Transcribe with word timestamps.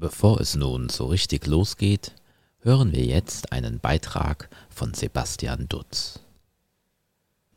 Bevor 0.00 0.40
es 0.40 0.54
nun 0.54 0.88
so 0.90 1.06
richtig 1.06 1.48
losgeht, 1.48 2.14
hören 2.60 2.92
wir 2.92 3.04
jetzt 3.04 3.50
einen 3.50 3.80
Beitrag 3.80 4.48
von 4.70 4.94
Sebastian 4.94 5.66
Dutz. 5.68 6.20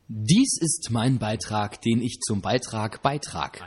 Dies 0.07 0.57
ist 0.59 0.89
mein 0.89 1.19
Beitrag, 1.19 1.81
den 1.83 2.01
ich 2.01 2.17
zum 2.19 2.41
Beitrag 2.41 3.03
beitrag. 3.03 3.61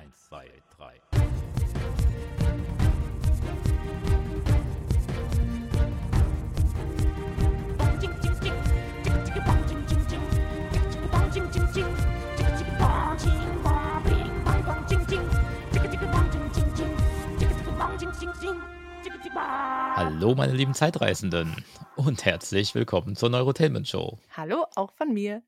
Hallo, 19.46 20.34
meine 20.34 20.54
lieben 20.54 20.72
Zeitreisenden 20.74 21.54
und 21.96 22.24
herzlich 22.24 22.74
willkommen 22.74 23.14
zur 23.14 23.28
Neurotainment 23.28 23.86
Show. 23.86 24.18
Hallo, 24.34 24.66
auch 24.74 24.90
von 24.94 25.12
mir. 25.12 25.42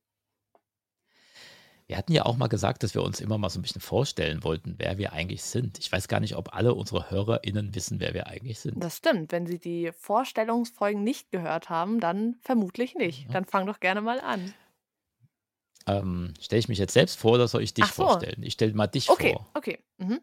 Wir 1.87 1.97
hatten 1.97 2.13
ja 2.13 2.27
auch 2.27 2.37
mal 2.37 2.49
gesagt, 2.49 2.83
dass 2.83 2.95
wir 2.95 3.03
uns 3.03 3.21
immer 3.21 3.39
mal 3.39 3.49
so 3.49 3.59
ein 3.59 3.63
bisschen 3.63 3.81
vorstellen 3.81 4.45
wollten, 4.45 4.75
wer 4.77 4.99
wir 4.99 5.13
eigentlich 5.15 5.43
sind. 5.45 5.79
Ich 5.79 5.91
weiß 5.91 6.09
gar 6.09 6.21
nicht, 6.21 6.37
ob 6.37 6.55
alle 6.55 6.75
unsere 6.75 7.11
HörerInnen 7.11 7.75
wissen, 7.75 7.99
wer 7.99 8.13
wir 8.13 8.27
eigentlich 8.27 8.59
sind. 8.61 8.83
Das 8.83 8.99
stimmt. 8.99 9.33
Wenn 9.33 9.47
Sie 9.47 9.59
die 9.59 9.91
Vorstellungsfolgen 9.97 11.03
nicht 11.03 11.31
gehört 11.31 11.71
haben, 11.71 11.99
dann 11.99 12.37
vermutlich 12.43 12.97
nicht. 12.97 13.27
Ja. 13.27 13.33
Dann 13.33 13.45
fang 13.47 13.67
doch 13.67 13.81
gerne 13.81 14.03
mal 14.03 14.21
an. 14.21 14.53
Ähm, 15.87 16.35
stelle 16.41 16.59
ich 16.61 16.69
mich 16.69 16.79
jetzt 16.79 16.93
selbst 16.93 17.19
vor 17.19 17.33
oder 17.33 17.49
soll 17.49 17.63
ich 17.63 17.73
dich 17.73 17.87
so. 17.87 18.05
vorstellen? 18.05 18.43
Ich 18.43 18.55
stelle 18.55 18.75
mal 18.75 18.89
dich 18.89 19.09
Okay, 19.09 19.33
vor. 19.33 19.47
okay. 19.55 19.79
Mhm. 19.99 20.21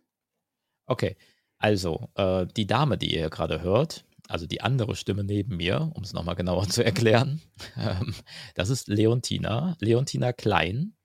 Okay, 0.85 1.15
also 1.63 2.09
äh, 2.15 2.45
die 2.45 2.67
Dame, 2.67 2.97
die 2.97 3.15
ihr 3.15 3.29
gerade 3.29 3.61
hört, 3.61 4.03
also 4.27 4.45
die 4.45 4.59
andere 4.59 4.97
Stimme 4.97 5.23
neben 5.23 5.55
mir, 5.55 5.91
um 5.95 6.03
es 6.03 6.11
nochmal 6.11 6.35
genauer 6.35 6.67
zu 6.67 6.83
erklären, 6.83 7.41
ähm, 7.77 8.13
das 8.53 8.69
ist 8.69 8.89
Leontina, 8.89 9.77
Leontina 9.79 10.33
Klein. 10.33 10.97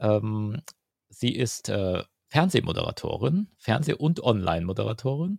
Ähm, 0.00 0.60
sie 1.08 1.32
ist 1.32 1.68
äh, 1.68 2.02
Fernsehmoderatorin, 2.30 3.46
Fernseh- 3.58 3.94
und 3.94 4.20
Online-Moderatorin. 4.20 5.38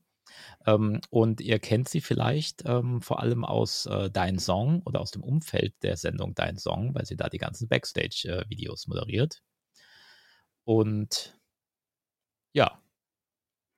Ähm, 0.65 1.01
und 1.09 1.41
ihr 1.41 1.59
kennt 1.59 1.89
sie 1.89 1.99
vielleicht 1.99 2.63
ähm, 2.65 3.01
vor 3.01 3.19
allem 3.19 3.43
aus 3.43 3.85
äh, 3.85 4.09
Dein 4.11 4.39
Song 4.39 4.81
oder 4.85 5.01
aus 5.01 5.11
dem 5.11 5.23
Umfeld 5.23 5.75
der 5.83 5.97
Sendung 5.97 6.35
Dein 6.35 6.57
Song, 6.57 6.95
weil 6.95 7.05
sie 7.05 7.17
da 7.17 7.27
die 7.27 7.37
ganzen 7.37 7.67
Backstage-Videos 7.67 8.87
moderiert. 8.87 9.41
Und 10.63 11.37
ja, 12.53 12.82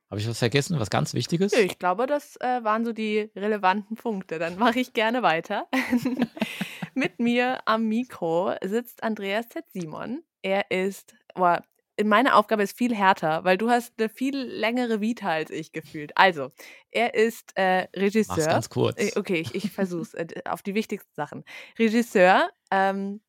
habe 0.10 0.20
ich 0.22 0.28
was 0.30 0.40
vergessen? 0.40 0.80
Was 0.80 0.90
ganz 0.90 1.14
Wichtiges? 1.14 1.52
Nö, 1.54 1.60
Ich 1.60 1.80
glaube, 1.80 2.06
das 2.08 2.36
äh, 2.42 2.64
waren 2.64 2.86
so 2.86 2.94
die 2.94 3.32
relevanten 3.36 3.96
Punkte. 3.98 4.40
Dann 4.40 4.58
mache 4.58 4.80
ich 4.80 4.94
gerne 4.94 5.24
weiter. 5.24 5.68
Mit 6.94 7.20
mir 7.20 7.60
am 7.66 7.88
Mikro 7.88 8.54
sitzt 8.64 9.04
Andreas 9.04 9.50
Z. 9.50 9.66
Simon. 9.72 10.24
Er 10.42 10.70
ist, 10.72 11.16
boah, 11.34 11.64
meine 12.04 12.36
Aufgabe 12.36 12.64
ist 12.64 12.78
viel 12.78 12.94
härter, 12.96 13.44
weil 13.44 13.58
du 13.58 13.70
hast 13.70 13.94
eine 13.98 14.10
viel 14.10 14.38
längere 14.38 15.02
Vita 15.02 15.30
als 15.30 15.50
ich 15.50 15.72
gefühlt. 15.72 16.12
Also, 16.16 16.52
er 16.92 17.14
ist 17.16 17.52
äh, 17.56 17.82
Mach's 17.84 17.90
Regisseur. 17.96 18.46
ganz 18.48 18.70
kurz. 18.70 19.02
Äh, 19.02 19.12
Okay, 19.16 19.40
ich, 19.40 19.56
ich 19.56 19.72
versuch's 19.72 20.14
äh, 20.14 20.28
auf 20.46 20.62
die 20.62 20.76
wichtigsten 20.76 21.14
Sachen. 21.16 21.44
Regisseur, 21.80 22.50
ähm, 22.72 23.22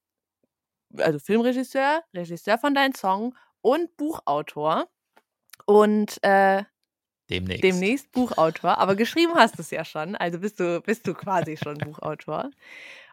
also 0.98 1.18
Filmregisseur, 1.18 2.02
Regisseur 2.14 2.58
von 2.58 2.74
deinem 2.74 2.94
Song 2.94 3.34
und 3.62 3.96
Buchautor. 3.96 4.88
Und 5.66 6.22
äh, 6.22 6.64
Demnächst. 7.28 7.64
demnächst 7.64 8.12
Buchautor, 8.12 8.78
aber 8.78 8.94
geschrieben 8.94 9.34
hast 9.34 9.58
du 9.58 9.62
es 9.62 9.70
ja 9.70 9.84
schon, 9.84 10.14
also 10.14 10.38
bist 10.38 10.60
du, 10.60 10.80
bist 10.80 11.06
du 11.06 11.14
quasi 11.14 11.56
schon 11.56 11.76
Buchautor. 11.76 12.50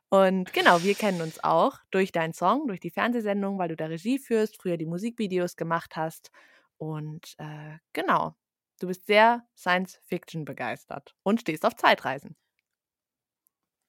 Und 0.09 0.53
genau, 0.53 0.83
wir 0.83 0.93
kennen 0.93 1.21
uns 1.21 1.43
auch 1.43 1.79
durch 1.89 2.11
deinen 2.11 2.33
Song, 2.33 2.67
durch 2.67 2.79
die 2.79 2.91
Fernsehsendung, 2.91 3.57
weil 3.57 3.69
du 3.69 3.75
da 3.75 3.87
Regie 3.87 4.19
führst, 4.19 4.61
früher 4.61 4.77
die 4.77 4.85
Musikvideos 4.85 5.55
gemacht 5.55 5.95
hast. 5.95 6.29
Und 6.77 7.33
äh, 7.39 7.77
genau, 7.93 8.35
du 8.79 8.87
bist 8.87 9.07
sehr 9.07 9.47
Science-Fiction 9.57 10.45
begeistert 10.45 11.15
und 11.23 11.41
stehst 11.41 11.65
auf 11.65 11.75
Zeitreisen. 11.75 12.35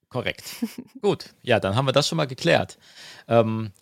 Korrekt. 0.08 0.64
Gut, 1.02 1.34
ja, 1.42 1.60
dann 1.60 1.76
haben 1.76 1.86
wir 1.86 1.92
das 1.92 2.08
schon 2.08 2.16
mal 2.16 2.26
geklärt. 2.26 2.78
Ähm, 3.28 3.72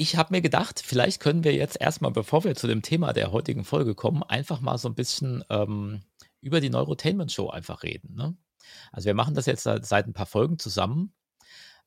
ich 0.00 0.14
habe 0.14 0.32
mir 0.32 0.40
gedacht, 0.40 0.80
vielleicht 0.80 1.20
können 1.20 1.42
wir 1.42 1.54
jetzt 1.54 1.80
erstmal, 1.80 2.12
bevor 2.12 2.44
wir 2.44 2.54
zu 2.54 2.68
dem 2.68 2.82
Thema 2.82 3.12
der 3.12 3.32
heutigen 3.32 3.64
Folge 3.64 3.96
kommen, 3.96 4.22
einfach 4.22 4.60
mal 4.60 4.78
so 4.78 4.88
ein 4.88 4.94
bisschen 4.94 5.42
ähm, 5.50 6.02
über 6.40 6.60
die 6.60 6.70
Neurotainment 6.70 7.32
Show 7.32 7.48
einfach 7.48 7.82
reden. 7.82 8.14
Ne? 8.14 8.36
Also 8.92 9.06
wir 9.06 9.14
machen 9.14 9.34
das 9.34 9.46
jetzt 9.46 9.64
seit, 9.64 10.06
ein 10.06 10.12
paar 10.12 10.26
Folgen 10.26 10.56
zusammen. 10.60 11.12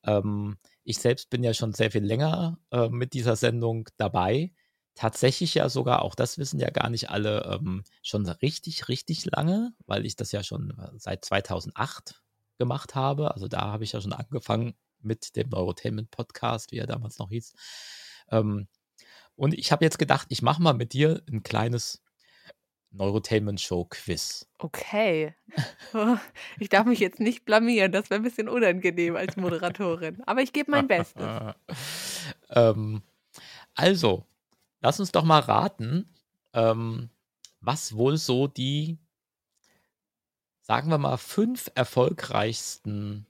Ähm, 0.04 0.58
ich 0.84 0.98
selbst 0.98 1.30
bin 1.30 1.42
ja 1.42 1.54
schon 1.54 1.72
sehr 1.72 1.90
viel 1.90 2.04
länger 2.04 2.60
äh, 2.72 2.90
mit 2.90 3.14
dieser 3.14 3.38
Sendung 3.38 3.88
dabei. 3.96 4.52
Tatsächlich 4.94 5.54
ja 5.54 5.70
sogar, 5.70 6.02
auch 6.02 6.14
das 6.14 6.38
wissen 6.38 6.60
ja 6.60 6.70
gar 6.70 6.90
nicht 6.90 7.10
alle, 7.10 7.46
ähm, 7.46 7.86
schon 8.04 8.28
richtig, 8.28 8.90
richtig 8.90 9.24
lange, 9.24 9.72
weil 9.86 10.06
ich 10.06 10.18
das 10.18 10.34
ja 10.34 10.44
schon 10.44 10.72
äh, 10.72 10.90
seit 10.98 11.24
2008 11.24 12.22
gemacht 12.58 12.94
habe. 12.94 13.34
Also 13.34 13.48
da 13.48 13.62
habe 13.72 13.86
ich 13.86 13.94
ja 13.94 14.02
schon 14.02 14.12
angefangen 14.12 14.74
mit 15.04 15.36
dem 15.36 15.50
Neurotainment 15.50 16.12
Podcast, 16.12 16.72
wie 16.72 16.78
er 16.78 16.88
damals 16.88 17.20
noch 17.20 17.30
hieß. 17.30 17.54
Ähm, 18.30 18.68
und 19.36 19.54
ich 19.54 19.72
habe 19.72 19.86
jetzt 19.86 20.00
gedacht, 20.00 20.28
ich 20.30 20.42
mache 20.42 20.62
mal 20.62 20.74
mit 20.74 20.94
dir 20.94 21.24
ein 21.32 21.44
kleines 21.44 22.04
Neurotainment 22.92 23.60
Show 23.60 23.86
Quiz. 23.86 24.48
Okay. 24.60 25.36
Ich 26.60 26.70
darf 26.70 26.86
mich 26.86 27.00
jetzt 27.00 27.20
nicht 27.20 27.44
blamieren, 27.44 27.92
das 27.92 28.10
wäre 28.10 28.22
ein 28.22 28.24
bisschen 28.24 28.48
unangenehm 28.48 29.16
als 29.16 29.36
Moderatorin. 29.36 30.22
Aber 30.26 30.42
ich 30.42 30.54
gebe 30.54 30.72
mein 30.72 30.88
Bestes. 30.88 31.28
ähm, 32.50 33.02
also, 33.74 34.26
lass 34.80 35.00
uns 35.00 35.12
doch 35.12 35.24
mal 35.24 35.40
raten, 35.40 36.14
ähm, 36.54 37.10
was 37.60 37.96
wohl 37.96 38.18
so 38.18 38.48
die, 38.48 38.98
sagen 40.62 40.90
wir 40.90 40.98
mal, 40.98 41.18
fünf 41.18 41.70
erfolgreichsten 41.76 43.26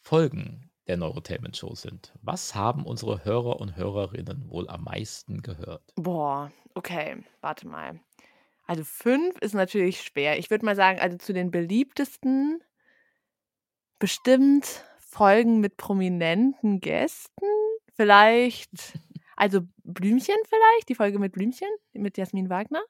Folgen 0.00 0.67
der 0.88 0.96
Neurotainment 0.96 1.56
Show 1.56 1.74
sind. 1.74 2.12
Was 2.22 2.54
haben 2.54 2.84
unsere 2.84 3.24
Hörer 3.24 3.60
und 3.60 3.76
Hörerinnen 3.76 4.48
wohl 4.50 4.68
am 4.68 4.84
meisten 4.84 5.42
gehört? 5.42 5.82
Boah, 5.96 6.50
okay, 6.74 7.22
warte 7.40 7.68
mal. 7.68 8.00
Also 8.66 8.84
fünf 8.84 9.38
ist 9.38 9.54
natürlich 9.54 10.02
schwer. 10.02 10.38
Ich 10.38 10.50
würde 10.50 10.64
mal 10.64 10.76
sagen, 10.76 10.98
also 11.00 11.16
zu 11.16 11.32
den 11.32 11.50
beliebtesten 11.50 12.62
bestimmt 13.98 14.84
Folgen 14.98 15.60
mit 15.60 15.76
prominenten 15.76 16.80
Gästen. 16.80 17.46
Vielleicht, 17.94 18.70
also 19.36 19.60
Blümchen 19.84 20.36
vielleicht, 20.44 20.88
die 20.88 20.94
Folge 20.94 21.18
mit 21.18 21.32
Blümchen, 21.32 21.68
mit 21.92 22.18
Jasmin 22.18 22.50
Wagner. 22.50 22.82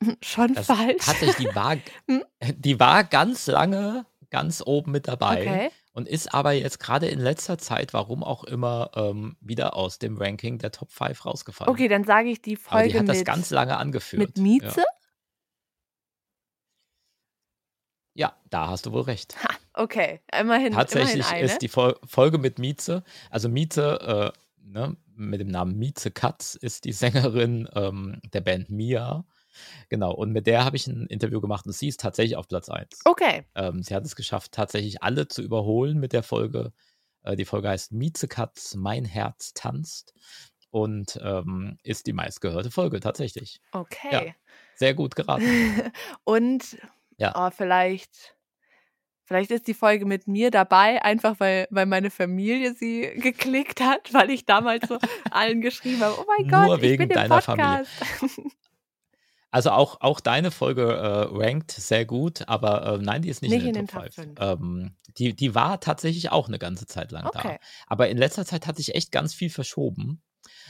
Schon 0.22 0.54
Das 0.54 0.66
falsch. 0.66 1.06
Tatsächlich, 1.06 1.48
die 1.48 1.54
war, 1.54 1.76
Hm? 2.08 2.24
die 2.56 2.78
war 2.78 3.04
ganz 3.04 3.46
lange 3.46 4.06
ganz 4.30 4.62
oben 4.64 4.92
mit 4.92 5.08
dabei 5.08 5.40
Okay. 5.42 5.70
und 5.92 6.08
ist 6.08 6.32
aber 6.34 6.52
jetzt 6.52 6.78
gerade 6.80 7.06
in 7.06 7.18
letzter 7.20 7.58
Zeit, 7.58 7.92
warum 7.94 8.22
auch 8.24 8.44
immer, 8.44 8.90
ähm, 8.94 9.36
wieder 9.40 9.74
aus 9.76 9.98
dem 9.98 10.16
Ranking 10.18 10.58
der 10.58 10.72
Top 10.72 10.90
5 10.92 11.24
rausgefallen. 11.24 11.70
Okay, 11.72 11.88
dann 11.88 12.04
sage 12.04 12.28
ich 12.30 12.42
die 12.42 12.58
Aber 12.66 12.82
die 12.82 12.90
Folge 12.90 12.98
hat 13.00 13.08
das 13.08 13.18
mit, 13.18 13.26
ganz 13.26 13.50
lange 13.50 13.76
angeführt. 13.76 14.20
mit 14.20 14.38
Mieze. 14.38 14.80
Ja. 18.14 18.28
ja, 18.28 18.36
da 18.50 18.68
hast 18.68 18.86
du 18.86 18.92
wohl 18.92 19.02
recht. 19.02 19.36
Ha, 19.42 19.48
okay, 19.74 20.20
immerhin, 20.38 20.72
Tatsächlich 20.72 21.26
immerhin 21.26 21.44
ist 21.44 21.58
die 21.62 21.68
Fol 21.68 21.96
Folge 22.06 22.38
mit 22.38 22.58
Mieze, 22.58 23.02
also 23.30 23.48
Mieze, 23.48 24.32
äh, 24.34 24.38
ne, 24.62 24.96
mit 25.14 25.40
dem 25.40 25.48
Namen 25.48 25.78
Mieze 25.78 26.10
Katz 26.10 26.54
ist 26.54 26.84
die 26.84 26.92
Sängerin 26.92 27.68
ähm, 27.74 28.20
der 28.32 28.40
Band 28.42 28.70
Mia. 28.70 29.24
Genau, 29.88 30.12
und 30.12 30.32
mit 30.32 30.46
der 30.46 30.64
habe 30.64 30.76
ich 30.76 30.86
ein 30.86 31.06
Interview 31.06 31.40
gemacht 31.40 31.66
und 31.66 31.72
sie 31.72 31.88
ist 31.88 32.00
tatsächlich 32.00 32.36
auf 32.36 32.48
Platz 32.48 32.68
1. 32.68 33.00
Okay, 33.04 33.44
Ähm, 33.54 33.82
sie 33.82 33.94
hat 33.94 34.04
es 34.04 34.16
geschafft, 34.16 34.52
tatsächlich 34.52 35.02
alle 35.02 35.28
zu 35.28 35.42
überholen 35.42 35.98
mit 35.98 36.12
der 36.12 36.22
Folge. 36.22 36.72
Äh, 37.22 37.36
die 37.36 37.44
Folge 37.44 37.68
heißt 37.68 37.92
Miezekatz, 37.92 38.74
mein 38.74 39.04
Herz 39.04 39.52
tanzt 39.54 40.14
und 40.70 41.18
ähm, 41.22 41.78
ist 41.82 42.06
die 42.06 42.12
meistgehörte 42.12 42.70
Folge 42.70 43.00
tatsächlich. 43.00 43.60
okay. 43.72 44.34
Sehr 44.74 44.94
gut 44.94 45.16
geraten. 45.16 45.44
Und 46.24 46.76
Ja. 47.16 47.32
oh, 47.34 47.50
vielleicht, 47.50 48.36
vielleicht 49.24 49.50
ist 49.50 49.66
die 49.68 49.74
Folge 49.74 50.04
mit 50.04 50.28
mir 50.28 50.50
dabei, 50.50 51.02
einfach 51.02 51.40
weil, 51.40 51.66
weil 51.70 51.86
meine 51.86 52.10
Familie 52.10 52.74
sie 52.74 53.00
geklickt 53.16 53.80
hat, 53.80 54.12
weil 54.12 54.30
ich 54.30 54.44
damals 54.44 54.86
so 54.88 54.98
allen 55.30 55.62
geschrieben 55.62 56.00
habe, 56.00 56.16
oh 56.20 56.26
mein 56.26 56.46
Nur 56.46 56.66
Gott, 56.66 56.76
ich 56.78 56.90
wegen 56.90 57.08
bin 57.08 57.10
im 57.10 57.14
deiner 57.14 57.40
Familie. 57.40 57.86
Also 59.50 59.70
auch, 59.70 60.00
auch 60.00 60.20
deine 60.20 60.50
Folge 60.50 60.92
äh, 60.92 61.28
rankt 61.30 61.70
sehr 61.70 62.04
gut, 62.04 62.48
aber 62.48 62.94
äh, 62.94 62.98
nein, 62.98 63.22
die 63.22 63.28
ist 63.28 63.42
nicht, 63.42 63.52
Nicht 63.52 63.64
in 63.64 63.74
den, 63.74 63.80
in 63.82 63.86
den 63.86 63.88
Top 63.88 64.04
Top 64.04 64.14
5. 64.14 64.26
fünf. 64.26 64.40
Ähm, 64.40 64.96
die, 65.18 65.34
die 65.34 65.54
war 65.54 65.80
tatsächlich 65.80 66.30
auch 66.30 66.48
eine 66.48 66.58
ganze 66.58 66.86
Zeit 66.86 67.12
lang 67.12 67.30
da. 67.32 67.38
Okay. 67.38 67.58
Aber 67.86 68.08
in 68.08 68.18
letzter 68.18 68.44
Zeit 68.44 68.66
hat 68.66 68.76
sich 68.76 68.94
echt 68.94 69.12
ganz 69.12 69.34
viel 69.34 69.50
verschoben. 69.50 70.22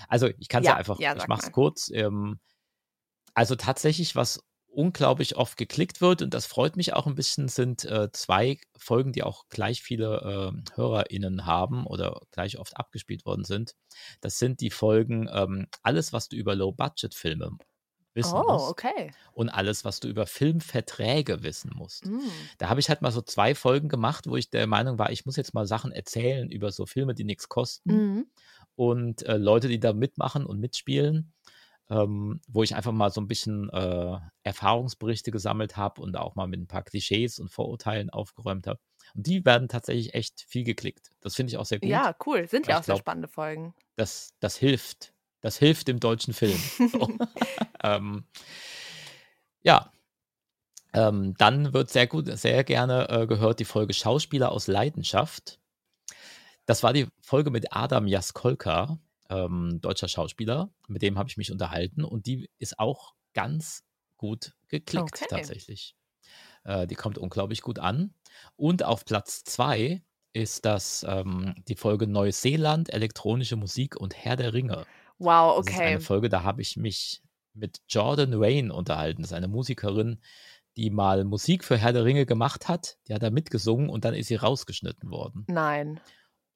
Also 0.09 0.29
ich 0.39 0.49
kann 0.49 0.63
es 0.63 0.67
ja, 0.67 0.73
Ja, 0.73 0.77
einfach, 0.77 1.01
ja, 1.01 1.17
ich 1.17 1.27
mache 1.27 1.47
es 1.47 1.53
kurz. 1.53 1.91
Ähm, 1.93 2.39
also 3.35 3.57
tatsächlich, 3.57 4.15
was 4.15 4.41
unglaublich 4.69 5.37
oft 5.37 5.57
geklickt 5.57 6.03
wird 6.03 6.21
und 6.21 6.35
das 6.35 6.45
freut 6.45 6.77
mich 6.77 6.93
auch 6.93 7.07
ein 7.07 7.15
bisschen, 7.15 7.49
sind 7.49 7.87
äh, 7.87 8.11
zwei 8.13 8.59
Folgen, 8.77 9.13
die 9.13 9.23
auch 9.23 9.49
gleich 9.49 9.83
viele 9.83 10.53
äh, 10.55 10.75
HörerInnen 10.75 11.47
haben 11.47 11.87
oder 11.87 12.21
gleich 12.31 12.59
oft 12.59 12.77
abgespielt 12.77 13.25
worden 13.25 13.45
sind. 13.45 13.75
Das 14.21 14.39
sind 14.39 14.61
die 14.61 14.71
Folgen 14.71 15.29
ähm, 15.33 15.67
Alles, 15.83 16.13
was 16.13 16.29
du 16.29 16.37
über 16.37 16.55
Low-Budget-Filme 16.55 17.57
wissen 18.17 18.35
Oh, 18.35 18.53
musst 18.53 18.69
okay. 18.71 19.13
und 19.33 19.49
alles, 19.49 19.85
was 19.85 20.01
du 20.01 20.09
über 20.09 20.27
Filmverträge 20.27 21.43
wissen 21.45 21.71
musst. 21.75 22.07
Mm. 22.07 22.19
Da 22.59 22.69
habe 22.69 22.81
ich 22.81 22.89
halt 22.89 23.03
mal 23.03 23.13
so 23.13 23.23
zwei 23.23 23.55
Folgen 23.55 23.89
gemacht, 23.89 24.27
wo 24.27 24.37
ich 24.37 24.51
der 24.51 24.67
Meinung 24.67 24.99
war, 24.99 25.11
ich 25.13 25.25
muss 25.27 25.37
jetzt 25.37 25.55
mal 25.55 25.67
Sachen 25.67 25.93
erzählen 25.93 26.51
über 26.51 26.73
so 26.73 26.87
Filme, 26.87 27.15
die 27.15 27.25
nichts 27.25 27.49
kosten 27.49 27.91
Mhm. 27.93 28.27
und 28.75 29.23
äh, 29.25 29.37
Leute, 29.37 29.69
die 29.69 29.79
da 29.81 29.93
mitmachen 29.93 30.45
und 30.47 30.59
mitspielen, 30.59 31.33
ähm, 31.89 32.41
wo 32.49 32.63
ich 32.65 32.75
einfach 32.75 32.91
mal 32.93 33.11
so 33.11 33.21
ein 33.21 33.29
bisschen 33.29 33.71
äh, 33.71 34.19
Erfahrungsberichte 34.43 35.31
gesammelt 35.31 35.77
habe 35.77 36.01
und 36.03 36.17
auch 36.17 36.35
mal 36.35 36.49
mit 36.49 36.61
ein 36.61 36.67
paar 36.67 36.83
Klischees 36.83 37.39
und 37.39 37.49
Vorurteilen 37.51 38.11
aufgeräumt 38.11 38.67
habe. 38.67 38.81
Und 39.15 39.27
die 39.27 39.45
werden 39.45 39.69
tatsächlich 39.69 40.15
echt 40.15 40.41
viel 40.49 40.65
geklickt. 40.65 41.11
Das 41.21 41.37
finde 41.37 41.51
ich 41.53 41.59
auch 41.59 41.65
sehr 41.65 41.79
gut. 41.79 41.89
Ja, 41.89 42.17
cool. 42.27 42.49
Sind 42.49 42.67
ja 42.67 42.79
auch 42.79 42.83
sehr 42.83 42.95
glaub, 42.95 43.01
spannende 43.05 43.29
Folgen. 43.29 43.73
das, 43.95 44.35
das 44.41 44.57
hilft. 44.57 45.13
Das 45.41 45.59
hilft 45.59 45.89
dem 45.89 46.01
deutschen 46.01 46.35
Film. 46.35 46.59
So. 46.91 47.09
ähm, 47.83 48.25
ja, 49.63 49.93
ähm, 50.93 51.35
dann 51.37 51.73
wird 51.73 51.91
sehr 51.91 52.07
gut, 52.07 52.27
sehr 52.39 52.65
gerne 52.65 53.09
äh, 53.09 53.27
gehört 53.27 53.61
die 53.61 53.65
Folge 53.65 53.93
Schauspieler 53.93 54.51
aus 54.51 54.67
Leidenschaft. 54.67 55.59
Das 56.65 56.83
war 56.83 56.93
die 56.93 57.07
Folge 57.21 57.51
mit 57.51 57.73
Adam 57.73 58.07
Jaskolka, 58.07 58.99
ähm, 59.29 59.81
deutscher 59.81 60.09
Schauspieler. 60.09 60.71
Mit 60.89 61.03
dem 61.03 61.19
habe 61.19 61.29
ich 61.29 61.37
mich 61.37 61.53
unterhalten 61.53 62.05
und 62.05 62.27
die 62.27 62.51
ist 62.59 62.79
auch 62.79 63.15
ganz 63.35 63.85
gut 64.17 64.55
geklickt 64.69 65.13
Okay. 65.13 65.27
tatsächlich. 65.29 65.97
Äh, 66.65 66.87
die 66.87 66.95
kommt 66.95 67.19
unglaublich 67.19 67.63
gut 67.63 67.79
an. 67.79 68.15
Und 68.57 68.83
auf 68.83 69.05
Platz 69.05 69.45
zwei 69.45 70.03
ist 70.33 70.65
das 70.65 71.05
ähm, 71.09 71.55
die 71.69 71.77
Folge 71.77 72.07
Neuseeland, 72.07 72.93
elektronische 72.93 73.57
Musik 73.57 73.97
und 73.97 74.15
Herr 74.17 74.37
der 74.37 74.53
Ringe. 74.53 74.87
Wow, 75.19 75.57
Das 75.65 75.75
ist 75.75 75.81
eine 75.81 75.97
okay. 75.97 76.01
Folge, 76.05 76.29
da 76.29 76.43
habe 76.43 76.63
ich 76.63 76.77
mich 76.77 77.23
mit 77.55 77.81
Jordan 77.89 78.35
Rain 78.35 78.71
unterhalten. 78.71 79.23
Das 79.23 79.31
ist 79.31 79.37
eine 79.37 79.49
Musikerin, 79.49 80.21
die 80.77 80.91
mal 80.91 81.25
Musik 81.25 81.65
für 81.65 81.79
Herr 81.79 81.93
der 81.95 82.05
Ringe 82.05 82.27
gemacht 82.27 82.69
hat. 82.69 82.99
Die 83.09 83.15
hat 83.15 83.23
da 83.23 83.31
mitgesungen 83.31 83.89
und 83.89 84.05
dann 84.05 84.15
ist 84.15 84.27
sie 84.29 84.35
rausgeschnitten 84.37 85.11
worden. 85.11 85.45
Nein. 85.49 86.01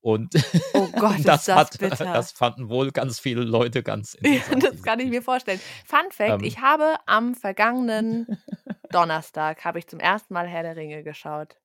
Und 0.03 0.35
Oh 0.75 0.89
Gott, 0.99 1.17
das, 1.25 1.45
das 1.45 1.57
hat, 1.57 2.01
das 2.01 2.33
fanden 2.33 2.69
wohl 2.69 2.91
ganz 2.91 3.19
viele 3.19 3.43
Leute 3.43 3.83
ganz 3.83 4.15
Ja, 4.23 4.31
interessant. 4.31 4.65
das 4.65 4.83
kann 4.83 5.01
ich 5.01 5.09
mir 5.09 5.23
vorstellen. 5.23 5.61
Fun 5.87 6.11
Fact, 6.11 6.31
Ähm, 6.31 6.45
ich 6.45 6.59
habe 6.61 6.97
am 7.07 7.35
vergangenen 7.35 8.27
Donnerstag 8.91 9.65
habe 9.65 9.79
ich 9.79 9.87
zum 9.87 10.01
ersten 10.01 10.35
Mal 10.35 10.49
Herr 10.49 10.63
der 10.63 10.77
Ringe 10.77 11.03
geschaut. 11.03 11.57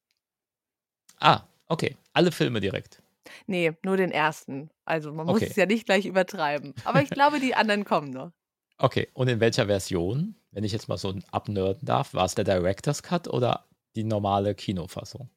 ah, 1.20 1.42
okay. 1.68 1.98
Alle 2.14 2.32
Filme 2.32 2.60
direkt. 2.62 3.02
Nee, 3.48 3.74
nur 3.84 3.98
den 3.98 4.12
ersten. 4.12 4.70
Also 4.86 5.12
man 5.14 5.26
muss 5.26 5.38
Okay. 5.38 5.48
es 5.50 5.56
ja 5.56 5.66
nicht 5.66 5.86
gleich 5.86 6.06
übertreiben. 6.06 6.74
Aber 6.84 7.02
ich 7.02 7.10
glaube, 7.10 7.40
die 7.40 7.56
anderen 7.56 7.86
kommen 7.86 8.12
noch. 8.12 8.32
Okay. 8.78 9.08
Und 9.14 9.28
in 9.28 9.40
welcher 9.40 9.68
Version, 9.68 10.36
wenn 10.52 10.64
ich 10.64 10.72
jetzt 10.72 10.88
mal 10.88 10.98
so 10.98 11.14
abnörden 11.32 11.86
darf, 11.86 12.14
war 12.14 12.26
es 12.26 12.36
der 12.36 12.44
Director's 12.46 13.04
Cut 13.04 13.28
oder 13.28 13.66
die 13.96 14.04
normale 14.04 14.56
Kinofassung? 14.56 15.30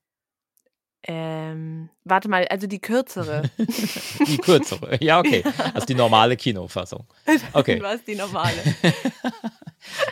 Ähm, 1.05 1.90
warte 2.02 2.29
mal, 2.29 2.46
also 2.49 2.67
die 2.67 2.81
kürzere. 2.81 3.49
Die 4.26 4.37
kürzere. 4.38 4.99
Ja, 5.02 5.20
okay. 5.20 5.44
Also 5.73 5.87
die 5.87 5.94
normale 5.94 6.37
Kinofassung. 6.37 7.06
Okay. 7.52 7.81
Was 7.81 8.02
die 8.05 8.17
normale. 8.17 8.56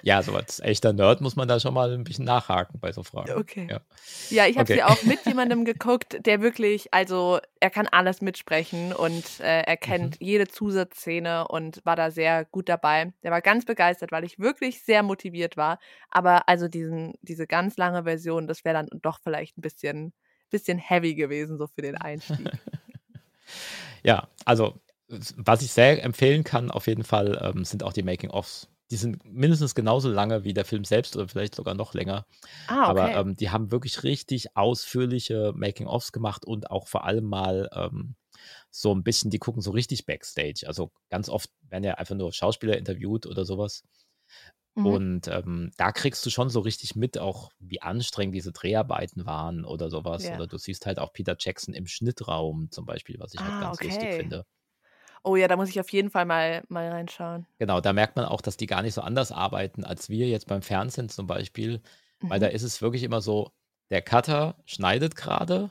Ja, 0.06 0.22
so 0.22 0.36
als 0.36 0.60
echter 0.60 0.92
Nerd 0.92 1.20
muss 1.20 1.34
man 1.34 1.48
da 1.48 1.58
schon 1.58 1.74
mal 1.74 1.92
ein 1.92 2.04
bisschen 2.04 2.24
nachhaken 2.24 2.78
bei 2.78 2.92
so 2.92 3.02
Fragen. 3.02 3.40
Okay. 3.40 3.66
Ja. 3.68 3.80
Ja, 4.30 4.46
ich 4.46 4.56
habe 4.56 4.70
Okay. 4.70 4.74
sie 4.74 4.82
auch 4.84 5.02
mit 5.02 5.26
jemandem 5.26 5.64
geguckt, 5.64 6.24
der 6.24 6.40
wirklich, 6.42 6.94
also 6.94 7.40
er 7.58 7.70
kann 7.70 7.88
alles 7.88 8.20
mitsprechen 8.20 8.92
und 8.92 9.40
äh, 9.40 9.62
er 9.62 9.76
kennt 9.76 10.20
Mhm. 10.20 10.24
jede 10.24 10.46
Zusatzszene 10.46 11.48
und 11.48 11.84
war 11.84 11.96
da 11.96 12.12
sehr 12.12 12.44
gut 12.44 12.68
dabei. 12.68 13.14
Der 13.24 13.32
war 13.32 13.40
ganz 13.42 13.64
begeistert, 13.64 14.12
weil 14.12 14.22
ich 14.22 14.38
wirklich 14.38 14.84
sehr 14.84 15.02
motiviert 15.02 15.56
war. 15.56 15.80
Aber 16.08 16.48
also 16.48 16.68
diesen, 16.68 17.14
diese 17.22 17.48
ganz 17.48 17.76
lange 17.76 18.04
Version, 18.04 18.46
das 18.46 18.64
wäre 18.64 18.74
dann 18.74 18.88
doch 19.02 19.18
vielleicht 19.20 19.58
ein 19.58 19.62
bisschen, 19.62 20.12
bisschen 20.50 20.78
heavy 20.78 21.16
gewesen, 21.16 21.58
so 21.58 21.66
für 21.66 21.82
den 21.82 21.96
Einstieg. 21.96 22.52
Ja, 24.02 24.28
also 24.44 24.80
was 25.36 25.62
ich 25.62 25.70
sehr 25.72 26.02
empfehlen 26.02 26.42
kann, 26.44 26.70
auf 26.70 26.86
jeden 26.88 27.04
Fall, 27.04 27.38
ähm, 27.42 27.64
sind 27.64 27.82
auch 27.84 27.92
die 27.92 28.02
Making-ofs. 28.02 28.68
Die 28.90 28.96
sind 28.96 29.24
mindestens 29.24 29.74
genauso 29.74 30.08
lange 30.10 30.44
wie 30.44 30.54
der 30.54 30.64
Film 30.64 30.84
selbst 30.84 31.16
oder 31.16 31.28
vielleicht 31.28 31.56
sogar 31.56 31.74
noch 31.74 31.92
länger. 31.94 32.26
Ah, 32.68 32.88
Aber 32.88 33.14
okay. 33.14 33.16
ähm, 33.16 33.36
die 33.36 33.50
haben 33.50 33.72
wirklich 33.72 34.02
richtig 34.04 34.56
ausführliche 34.56 35.52
Making-ofs 35.56 36.12
gemacht 36.12 36.44
und 36.46 36.70
auch 36.70 36.88
vor 36.88 37.04
allem 37.04 37.24
mal 37.26 37.68
ähm, 37.74 38.16
so 38.70 38.94
ein 38.94 39.04
bisschen, 39.04 39.30
die 39.30 39.38
gucken 39.40 39.62
so 39.62 39.72
richtig 39.72 40.06
Backstage. 40.06 40.64
Also 40.66 40.92
ganz 41.10 41.28
oft 41.28 41.50
werden 41.62 41.84
ja 41.84 41.94
einfach 41.94 42.16
nur 42.16 42.32
Schauspieler 42.32 42.78
interviewt 42.78 43.26
oder 43.26 43.44
sowas. 43.44 43.84
Mhm. 44.76 44.96
Und 44.96 45.26
ähm, 45.28 45.72
da 45.78 45.90
kriegst 45.90 46.24
du 46.26 46.30
schon 46.30 46.48
so 46.50 46.60
richtig 46.60 46.94
mit, 46.94 47.18
auch 47.18 47.50
wie 47.58 47.82
anstrengend 47.82 48.34
diese 48.36 48.52
Dreharbeiten 48.52 49.26
waren 49.26 49.64
oder 49.64 49.90
sowas. 49.90 50.30
Ja. 50.30 50.30
Oder 50.30 50.46
du 50.46 50.58
siehst 50.58 50.86
halt 50.86 50.98
auch 51.00 51.12
Peter 51.12 51.36
Jackson 51.38 51.74
im 51.74 51.86
Schnittraum 51.86 52.70
zum 52.70 52.84
Beispiel, 52.86 53.16
was 53.18 53.34
ich 53.34 53.44
halt 53.44 53.58
Ah, 53.58 53.58
ganz 53.58 53.82
lustig 53.82 54.14
okay. 54.14 54.14
finde. 54.14 54.44
Oh 55.26 55.34
ja, 55.36 55.48
da 55.48 55.56
muss 55.56 55.68
ich 55.70 55.80
auf 55.80 55.90
jeden 55.90 56.08
Fall 56.10 56.24
mal, 56.24 56.62
mal 56.68 56.88
reinschauen. 56.88 57.46
Genau, 57.58 57.80
da 57.80 57.92
merkt 57.92 58.16
man 58.16 58.26
auch, 58.26 58.40
dass 58.40 58.56
die 58.56 58.66
gar 58.66 58.82
nicht 58.82 58.94
so 58.94 59.00
anders 59.00 59.32
arbeiten 59.32 59.82
als 59.84 60.08
wir 60.08 60.28
jetzt 60.28 60.46
beim 60.46 60.62
Fernsehen 60.62 61.08
zum 61.08 61.26
Beispiel, 61.26 61.80
weil 62.20 62.38
da 62.38 62.48
Mhm. 62.48 62.52
ist 62.54 62.62
es 62.62 62.82
wirklich 62.82 63.02
immer 63.02 63.20
so, 63.20 63.50
der 63.90 64.02
Cutter 64.02 64.56
schneidet 64.66 65.16
gerade 65.16 65.70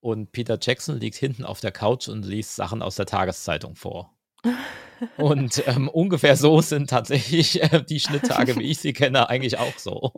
und 0.00 0.32
Peter 0.32 0.58
Jackson 0.60 0.98
liegt 0.98 1.16
hinten 1.16 1.44
auf 1.44 1.60
der 1.60 1.72
Couch 1.72 2.08
und 2.08 2.24
liest 2.24 2.56
Sachen 2.56 2.82
aus 2.82 2.96
der 2.96 3.06
Tageszeitung 3.06 3.76
vor. 3.76 4.16
Und 5.16 5.62
ähm, 5.66 5.88
ungefähr 5.88 6.36
so 6.36 6.60
sind 6.62 6.90
tatsächlich 6.90 7.62
äh, 7.62 7.82
die 7.82 8.00
Schnitttage, 8.00 8.56
wie 8.56 8.70
ich 8.70 8.78
sie 8.80 8.92
kenne, 8.94 9.28
eigentlich 9.28 9.58
auch 9.58 9.78
so. 9.78 10.12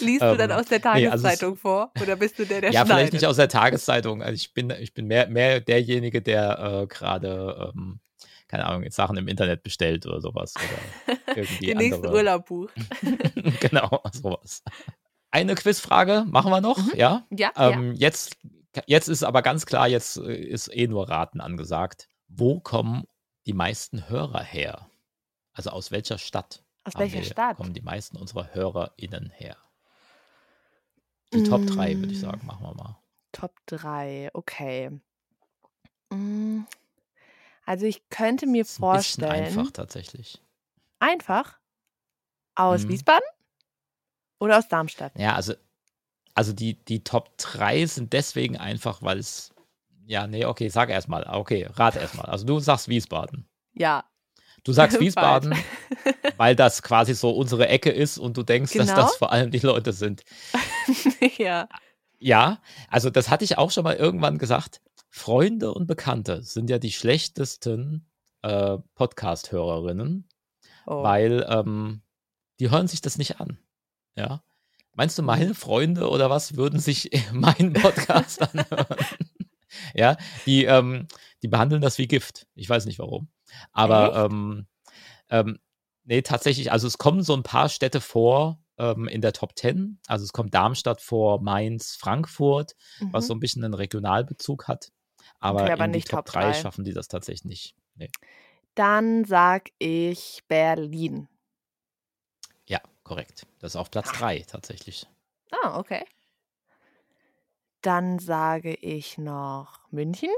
Liest 0.00 0.22
du 0.22 0.36
dann 0.36 0.50
Ähm, 0.50 0.56
aus 0.56 0.66
der 0.66 0.78
nee, 0.78 1.06
also 1.08 1.22
Tageszeitung 1.22 1.56
vor? 1.56 1.92
Oder 2.00 2.16
bist 2.16 2.38
du 2.38 2.46
der, 2.46 2.60
der 2.60 2.70
ja, 2.72 2.84
vielleicht 2.84 2.98
schneidet? 2.98 3.12
nicht 3.14 3.26
aus 3.26 3.36
der 3.36 3.48
Tageszeitung. 3.48 4.22
Also 4.22 4.34
ich 4.34 4.52
bin, 4.54 4.70
ich 4.70 4.94
bin 4.94 5.06
mehr, 5.06 5.28
mehr 5.28 5.60
derjenige, 5.60 6.22
der 6.22 6.82
äh, 6.82 6.86
gerade, 6.86 7.72
ähm, 7.74 8.00
keine 8.48 8.66
Ahnung, 8.66 8.82
jetzt 8.82 8.96
Sachen 8.96 9.16
im 9.16 9.28
Internet 9.28 9.62
bestellt 9.62 10.06
oder 10.06 10.20
sowas. 10.20 10.54
Oder 10.56 11.16
irgendwie 11.36 11.66
Den 11.66 11.78
nächsten. 11.78 12.06
Urlaub 12.06 12.46
bucht. 12.46 12.74
genau, 13.60 14.02
sowas. 14.12 14.62
Eine 15.30 15.54
Quizfrage 15.54 16.24
machen 16.26 16.50
wir 16.50 16.60
noch, 16.60 16.76
Mhm. 16.78 16.92
ja? 16.96 17.26
Ja, 17.30 17.52
ja. 17.56 17.70
Ähm, 17.70 17.94
jetzt, 17.94 18.36
jetzt 18.86 19.08
ist 19.08 19.22
aber 19.22 19.42
ganz 19.42 19.66
klar, 19.66 19.86
jetzt 19.88 20.16
äh, 20.16 20.34
ist 20.34 20.68
eh 20.74 20.88
nur 20.88 21.08
Raten 21.08 21.40
angesagt. 21.40 22.08
Wo 22.28 22.60
kommen 22.60 23.04
die 23.46 23.52
meisten 23.52 24.08
Hörer 24.08 24.42
her? 24.42 24.88
Also 25.52 25.70
aus 25.70 25.90
welcher 25.90 26.18
Stadt? 26.18 26.62
Aus 26.84 26.94
welcher 26.96 27.22
Stadt? 27.22 27.56
kommen 27.58 27.74
die 27.74 27.82
meisten 27.82 28.16
unserer 28.16 28.54
HörerInnen 28.54 29.30
her? 29.34 29.56
Die 31.32 31.42
Top 31.42 31.66
3, 31.66 31.98
würde 32.00 32.12
ich 32.12 32.18
Mm. 32.18 32.22
sagen, 32.22 32.46
machen 32.46 32.64
wir 32.64 32.74
mal. 32.74 32.98
Top 33.32 33.54
3, 33.66 34.30
okay. 34.34 34.90
Mm, 36.10 36.62
Also 37.66 37.86
ich 37.86 38.08
könnte 38.08 38.46
mir 38.46 38.62
Ist 38.62 38.80
ein 38.80 38.90
bisschen 38.92 39.24
vorstellen. 39.24 39.58
einfach 39.58 39.70
tatsächlich. 39.70 40.42
Einfach? 40.98 41.58
Aus 42.56 42.84
Mhm. 42.84 42.88
Wiesbaden? 42.88 43.24
Oder 44.40 44.58
aus 44.58 44.66
Darmstadt? 44.68 45.12
Ja, 45.16 45.36
also, 45.36 45.54
also 46.34 46.52
die, 46.52 46.74
die 46.84 47.04
Top 47.04 47.36
3 47.38 47.86
sind 47.86 48.12
deswegen 48.12 48.56
einfach, 48.56 49.02
weil 49.02 49.18
es. 49.18 49.52
Ja, 50.06 50.26
nee, 50.26 50.44
okay, 50.44 50.68
sag 50.68 50.90
erstmal. 50.90 51.24
Okay, 51.28 51.68
rate 51.74 52.00
erstmal. 52.00 52.26
Also 52.26 52.44
du 52.44 52.58
sagst 52.58 52.88
Wiesbaden. 52.88 53.46
Ja. 53.74 54.04
Du 54.64 54.72
sagst. 54.72 55.00
Wiesbaden, 55.00 55.54
weil 56.36 56.54
das 56.56 56.82
quasi 56.82 57.14
so 57.14 57.30
unsere 57.30 57.68
Ecke 57.68 57.90
ist 57.90 58.18
und 58.18 58.36
du 58.36 58.42
denkst, 58.42 58.72
dass 58.74 58.88
Genau. 58.88 59.00
das 59.02 59.16
vor 59.16 59.32
allem 59.32 59.50
die 59.50 59.58
Leute 59.60 59.92
sind. 59.92 60.22
ja. 61.38 61.68
Ja, 62.18 62.60
also 62.88 63.08
das 63.08 63.30
hatte 63.30 63.44
ich 63.44 63.56
auch 63.56 63.70
schon 63.70 63.84
mal 63.84 63.96
irgendwann 63.96 64.36
gesagt. 64.38 64.80
Freunde 65.08 65.72
und 65.72 65.86
Bekannte 65.86 66.42
sind 66.42 66.68
ja 66.70 66.78
die 66.78 66.92
schlechtesten 66.92 68.06
äh, 68.42 68.76
Podcast-Hörerinnen, 68.94 70.28
Oh. 70.86 71.02
weil 71.02 71.46
ähm, 71.48 72.02
die 72.58 72.70
hören 72.70 72.88
sich 72.88 73.00
das 73.00 73.16
nicht 73.18 73.40
an. 73.40 73.58
Ja. 74.16 74.42
Meinst 74.94 75.18
du, 75.18 75.22
meine 75.22 75.54
Freunde 75.54 76.08
oder 76.10 76.30
was 76.30 76.56
würden 76.56 76.78
sich 76.80 77.10
meinen 77.32 77.72
Podcast 77.72 78.42
anhören? 78.42 78.96
ja, 79.94 80.16
die, 80.46 80.64
ähm, 80.64 81.06
die 81.42 81.48
behandeln 81.48 81.80
das 81.80 81.96
wie 81.98 82.08
Gift. 82.08 82.46
Ich 82.54 82.68
weiß 82.68 82.86
nicht 82.86 82.98
warum. 82.98 83.28
Aber 83.72 84.26
ähm, 84.26 84.66
ähm, 85.28 85.58
nee, 86.04 86.22
tatsächlich, 86.22 86.72
also 86.72 86.86
es 86.86 86.98
kommen 86.98 87.22
so 87.22 87.34
ein 87.34 87.42
paar 87.42 87.68
Städte 87.68 88.00
vor 88.00 88.60
ähm, 88.78 89.08
in 89.08 89.20
der 89.20 89.32
Top 89.32 89.56
10. 89.58 89.98
Also 90.06 90.24
es 90.24 90.32
kommt 90.32 90.54
Darmstadt 90.54 91.00
vor, 91.00 91.40
Mainz, 91.42 91.96
Frankfurt, 91.98 92.74
was 93.12 93.24
Mhm. 93.24 93.28
so 93.28 93.34
ein 93.34 93.40
bisschen 93.40 93.64
einen 93.64 93.74
Regionalbezug 93.74 94.68
hat. 94.68 94.90
Aber, 95.38 95.62
Okay, 95.62 95.72
aber 95.72 95.84
in 95.86 95.92
die 95.92 96.00
Top 96.02 96.24
Top 96.24 96.26
3 96.26 96.52
drei. 96.52 96.54
schaffen 96.54 96.84
die 96.84 96.92
das 96.92 97.08
tatsächlich 97.08 97.44
nicht. 97.44 97.74
Nee. 97.94 98.10
Dann 98.74 99.24
sag 99.24 99.70
ich 99.78 100.42
Berlin. 100.48 101.28
Ja, 102.66 102.80
korrekt. 103.04 103.46
Das 103.58 103.72
ist 103.72 103.76
auf 103.76 103.90
Platz 103.90 104.12
3 104.12 104.40
tatsächlich. 104.40 105.06
Ah, 105.50 105.78
okay. 105.78 106.04
Dann 107.82 108.18
sage 108.18 108.74
ich 108.74 109.18
noch 109.18 109.90
München. 109.90 110.30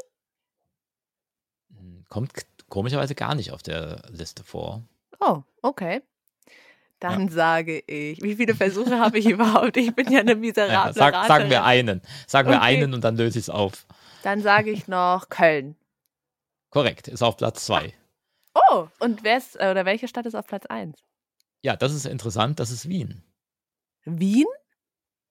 Hm, 1.76 2.04
Kommt 2.08 2.32
komischerweise 2.68 3.14
gar 3.14 3.34
nicht 3.34 3.52
auf 3.52 3.62
der 3.62 4.02
Liste 4.10 4.44
vor. 4.44 4.82
Oh, 5.20 5.42
okay. 5.62 6.02
Dann 7.00 7.28
sage 7.28 7.80
ich, 7.80 8.22
wie 8.22 8.36
viele 8.36 8.54
Versuche 8.54 8.98
habe 9.00 9.18
ich 9.18 9.26
überhaupt? 9.30 9.76
Ich 9.76 9.94
bin 9.94 10.10
ja 10.10 10.20
eine 10.20 10.34
Ja, 10.34 10.36
miserable 10.36 10.92
sag, 10.92 11.26
sagen 11.26 11.50
wir 11.50 11.64
einen. 11.64 12.00
Sagen 12.26 12.48
wir 12.48 12.58
Okay. 12.58 12.76
einen 12.76 12.94
und 12.94 13.02
dann 13.02 13.16
löse 13.16 13.38
ich 13.38 13.44
es 13.44 13.50
auf. 13.50 13.86
Dann 14.22 14.40
sage 14.40 14.70
ich 14.70 14.86
noch 14.88 15.28
Köln. 15.28 15.76
Korrekt, 16.70 17.08
ist 17.08 17.22
auf 17.22 17.36
Platz 17.36 17.66
2. 17.66 17.92
Oh, 18.54 18.86
und 19.00 19.24
wer 19.24 19.36
ist, 19.38 19.56
äh, 19.60 19.70
oder 19.70 19.84
welche 19.84 20.08
Stadt 20.08 20.26
ist 20.26 20.34
auf 20.34 20.46
Platz 20.46 20.66
1? 20.66 20.96
Ja, 21.62 21.76
das 21.76 21.92
ist 21.92 22.06
interessant, 22.06 22.60
das 22.60 22.70
ist 22.70 22.88
Wien. 22.88 23.22
Wien? 24.04 24.46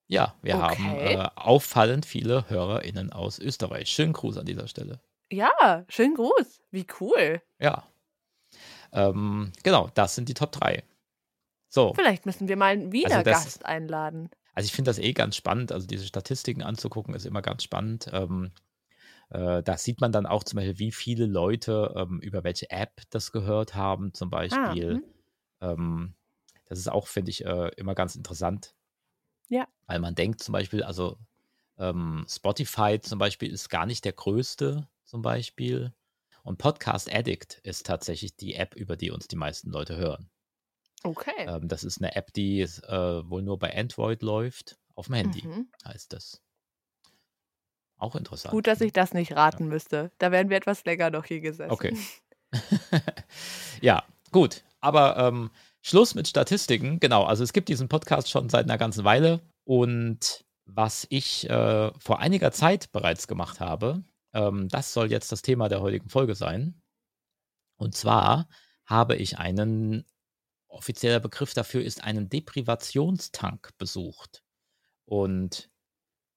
Ja, 0.08 0.36
wir 0.42 0.58
haben 0.58 0.84
Okay. 0.84 1.14
äh, 1.14 1.30
auffallend 1.36 2.06
viele 2.06 2.50
HörerInnen 2.50 3.14
aus 3.14 3.40
Österreich. 3.40 3.90
Schönen 3.90 4.14
Gruß 4.14 4.38
an 4.38 4.46
dieser 4.46 4.68
Stelle. 4.68 5.00
Ja, 5.32 5.86
schönen 5.90 6.16
Gruß. 6.16 6.62
Wie 6.72 6.86
cool. 7.00 7.42
Ja. 7.60 7.88
Ähm, 8.92 9.52
genau, 9.64 9.90
das 9.94 10.16
sind 10.16 10.28
die 10.30 10.34
Top 10.34 10.52
3. 10.52 10.84
So, 11.70 11.94
Vielleicht 11.94 12.26
müssen 12.26 12.48
wir 12.50 12.58
mal 12.58 12.74
einen 12.74 12.92
Wiener 12.92 13.18
Also 13.18 13.24
das- 13.24 13.44
Gast 13.46 13.66
einladen. 13.66 14.30
also 14.54 14.66
ich 14.68 14.74
finde 14.74 14.90
das 14.90 15.00
eh 15.00 15.14
ganz 15.14 15.36
spannend. 15.38 15.72
Also 15.72 15.88
diese 15.88 16.06
Statistiken 16.06 16.62
anzugucken 16.64 17.14
ist 17.16 17.26
immer 17.26 17.42
ganz 17.42 17.64
spannend. 17.64 18.10
Ähm, 18.12 18.52
äh, 19.30 19.64
da 19.64 19.78
sieht 19.78 20.02
man 20.02 20.12
dann 20.12 20.26
auch 20.26 20.44
zum 20.44 20.58
Beispiel, 20.58 20.80
wie 20.80 20.92
viele 20.92 21.26
Leute 21.26 21.94
ähm, 21.96 22.20
über 22.20 22.44
welche 22.44 22.70
App 22.70 23.02
das 23.10 23.32
gehört 23.32 23.74
haben, 23.76 24.14
zum 24.14 24.28
Ah, 24.28 24.32
Beispiel. 24.32 24.96
hm. 24.96 25.04
Ähm, 25.62 26.14
das 26.66 26.80
ist 26.80 26.90
auch, 26.92 27.08
finde 27.08 27.32
ich, 27.32 27.46
äh, 27.46 27.70
immer 27.78 27.96
ganz 27.96 28.16
interessant. 28.16 28.76
Ja. 29.48 29.68
Weil 29.88 30.00
man 30.00 30.16
denkt 30.16 30.42
zum 30.44 30.52
Beispiel, 30.54 30.84
also 30.84 31.18
ähm, 31.78 32.26
Spotify 32.28 33.00
zum 33.02 33.18
Beispiel 33.20 33.52
ist 33.52 33.70
gar 33.70 33.86
nicht 33.86 34.04
der 34.04 34.14
größte 34.14 34.88
zum 35.12 35.22
Beispiel. 35.22 35.94
Und 36.42 36.58
Podcast 36.58 37.14
Addict 37.14 37.60
ist 37.64 37.86
tatsächlich 37.86 38.38
die 38.38 38.56
App, 38.56 38.76
über 38.76 38.96
die 38.96 39.12
uns 39.12 39.28
die 39.28 39.36
meisten 39.36 39.70
Leute 39.70 39.98
hören. 39.98 40.30
Okay. 41.04 41.46
Ähm, 41.48 41.68
das 41.68 41.84
ist 41.84 42.00
eine 42.00 42.16
App, 42.16 42.32
die 42.34 42.62
äh, 42.62 43.30
wohl 43.30 43.42
nur 43.42 43.60
bei 43.60 43.76
Android 43.76 44.24
läuft, 44.24 44.80
auf 44.96 45.08
dem 45.08 45.16
Handy 45.16 45.46
Mhm. 45.46 45.68
heißt 45.86 46.14
das. 46.14 46.42
Auch 47.98 48.16
interessant. 48.16 48.54
Gut, 48.54 48.68
dass 48.68 48.80
ne? 48.80 48.88
ich 48.88 48.94
das 48.94 49.14
nicht 49.14 49.34
raten 49.34 49.68
müsste. 49.68 50.12
Da 50.18 50.32
wären 50.32 50.50
wir 50.50 50.58
etwas 50.58 50.86
länger 50.86 51.12
noch 51.12 51.26
hier 51.26 51.42
gesessen. 51.42 51.72
Okay. 51.72 51.96
ja, 53.82 54.04
gut. 54.32 54.64
Aber 54.80 55.18
ähm, 55.18 55.52
Schluss 55.82 56.16
mit 56.16 56.28
Statistiken. 56.28 57.00
Genau, 57.02 57.26
also 57.26 57.44
es 57.44 57.54
gibt 57.54 57.68
diesen 57.70 57.90
Podcast 57.90 58.30
schon 58.30 58.50
seit 58.50 58.64
einer 58.64 58.78
ganzen 58.78 59.04
Weile. 59.04 59.42
Und 59.66 60.46
was 60.66 61.06
ich 61.10 61.50
äh, 61.50 61.92
vor 62.00 62.20
einiger 62.20 62.52
Zeit 62.52 62.92
bereits 62.94 63.28
gemacht 63.28 63.60
habe, 63.60 64.04
ähm, 64.34 64.68
das 64.70 64.94
soll 64.94 65.12
jetzt 65.12 65.32
das 65.32 65.42
Thema 65.42 65.70
der 65.70 65.82
heutigen 65.82 66.10
Folge 66.10 66.36
sein. 66.36 66.82
Und 67.78 67.96
zwar 67.96 68.48
habe 68.86 69.16
ich 69.16 69.38
einen, 69.40 70.06
offizieller 70.72 71.20
Begriff 71.20 71.54
dafür 71.54 71.84
ist 71.84 72.04
einen 72.04 72.30
Deprivationstank 72.30 73.72
besucht. 73.78 74.44
Und 75.06 75.70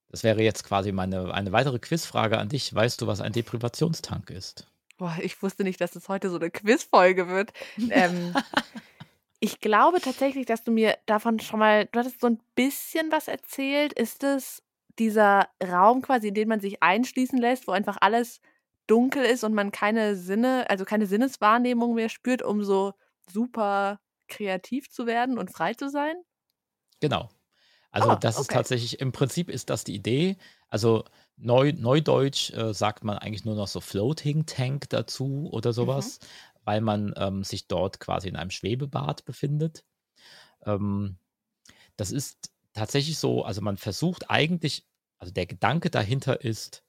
das 0.08 0.22
wäre 0.22 0.42
jetzt 0.42 0.64
quasi 0.64 0.92
meine, 0.92 1.32
eine 1.32 1.52
weitere 1.52 1.78
Quizfrage 1.78 2.38
an 2.38 2.48
dich. 2.48 2.74
Weißt 2.74 3.00
du, 3.00 3.06
was 3.06 3.20
ein 3.20 3.32
Deprivationstank 3.32 4.30
ist? 4.30 4.66
Boah, 4.96 5.16
ich 5.20 5.42
wusste 5.42 5.64
nicht, 5.64 5.80
dass 5.80 5.96
es 5.96 6.08
heute 6.08 6.30
so 6.30 6.36
eine 6.36 6.50
Quizfolge 6.50 7.28
wird. 7.28 7.52
Ähm, 7.90 8.34
ich 9.40 9.60
glaube 9.60 10.00
tatsächlich, 10.00 10.46
dass 10.46 10.62
du 10.62 10.70
mir 10.70 10.96
davon 11.06 11.40
schon 11.40 11.58
mal, 11.58 11.86
du 11.86 11.98
hattest 11.98 12.20
so 12.20 12.28
ein 12.28 12.40
bisschen 12.54 13.10
was 13.10 13.28
erzählt. 13.28 13.92
Ist 13.92 14.22
es 14.22 14.62
dieser 14.98 15.48
Raum 15.62 16.02
quasi, 16.02 16.28
in 16.28 16.34
den 16.34 16.48
man 16.48 16.60
sich 16.60 16.82
einschließen 16.82 17.38
lässt, 17.38 17.66
wo 17.68 17.72
einfach 17.72 17.98
alles 18.00 18.40
dunkel 18.86 19.24
ist 19.24 19.44
und 19.44 19.54
man 19.54 19.72
keine 19.72 20.16
Sinne, 20.16 20.68
also 20.70 20.84
keine 20.84 21.06
Sinneswahrnehmung 21.06 21.94
mehr 21.94 22.08
spürt, 22.08 22.42
um 22.42 22.64
so 22.64 22.92
super 23.30 24.00
kreativ 24.28 24.90
zu 24.90 25.06
werden 25.06 25.38
und 25.38 25.50
frei 25.52 25.74
zu 25.74 25.88
sein? 25.90 26.16
Genau. 27.00 27.28
Also 27.92 28.10
Ah, 28.10 28.16
das 28.16 28.40
ist 28.40 28.50
okay. 28.50 28.54
tatsächlich, 28.54 29.00
im 29.00 29.12
Prinzip 29.12 29.50
ist 29.50 29.70
das 29.70 29.84
die 29.84 29.94
Idee. 29.94 30.36
Also 30.68 31.04
neu, 31.36 31.72
neudeutsch 31.76 32.50
äh, 32.52 32.74
sagt 32.74 33.04
man 33.04 33.18
eigentlich 33.18 33.44
nur 33.44 33.54
noch 33.56 33.68
so 33.68 33.80
Floating 33.80 34.46
Tank 34.46 34.88
dazu 34.90 35.48
oder 35.52 35.72
sowas, 35.72 36.20
weil 36.64 36.80
man 36.80 37.14
ähm, 37.16 37.44
sich 37.44 37.68
dort 37.68 38.00
quasi 38.00 38.28
in 38.28 38.36
einem 38.36 38.50
Schwebebad 38.50 39.24
befindet. 39.24 39.84
Ähm, 40.66 41.18
das 41.96 42.12
ist 42.12 42.52
tatsächlich 42.74 43.18
so, 43.18 43.44
also 43.44 43.62
man 43.62 43.78
versucht 43.78 44.30
eigentlich, 44.30 44.86
also 45.18 45.32
der 45.32 45.46
Gedanke 45.46 45.90
dahinter 45.90 46.42
ist, 46.42 46.84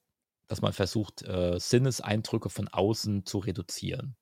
dass 0.48 0.62
man 0.62 0.72
versucht, 0.72 1.22
äh, 1.22 1.58
Sinneseindrücke 1.58 2.50
von 2.50 2.68
außen 2.68 3.26
zu 3.26 3.38
reduzieren. 3.38 4.16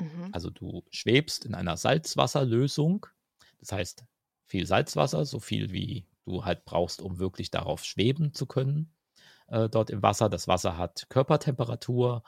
Mhm. 0.00 0.32
Also 0.32 0.50
du 0.50 0.84
schwebst 0.90 1.44
in 1.44 1.54
einer 1.54 1.76
Salzwasserlösung. 1.76 3.06
Das 3.58 3.72
heißt, 3.72 4.04
viel 4.48 4.66
Salzwasser, 4.66 5.24
so 5.24 5.40
viel 5.40 5.72
wie 5.72 6.08
du 6.24 6.44
halt 6.44 6.64
brauchst, 6.64 7.00
um 7.02 7.18
wirklich 7.18 7.50
darauf 7.50 7.84
schweben 7.84 8.34
zu 8.34 8.46
können. 8.46 8.94
Äh, 9.48 9.68
dort 9.68 9.90
im 9.90 10.02
Wasser. 10.02 10.28
Das 10.28 10.48
Wasser 10.48 10.78
hat 10.78 11.08
Körpertemperatur. 11.10 12.24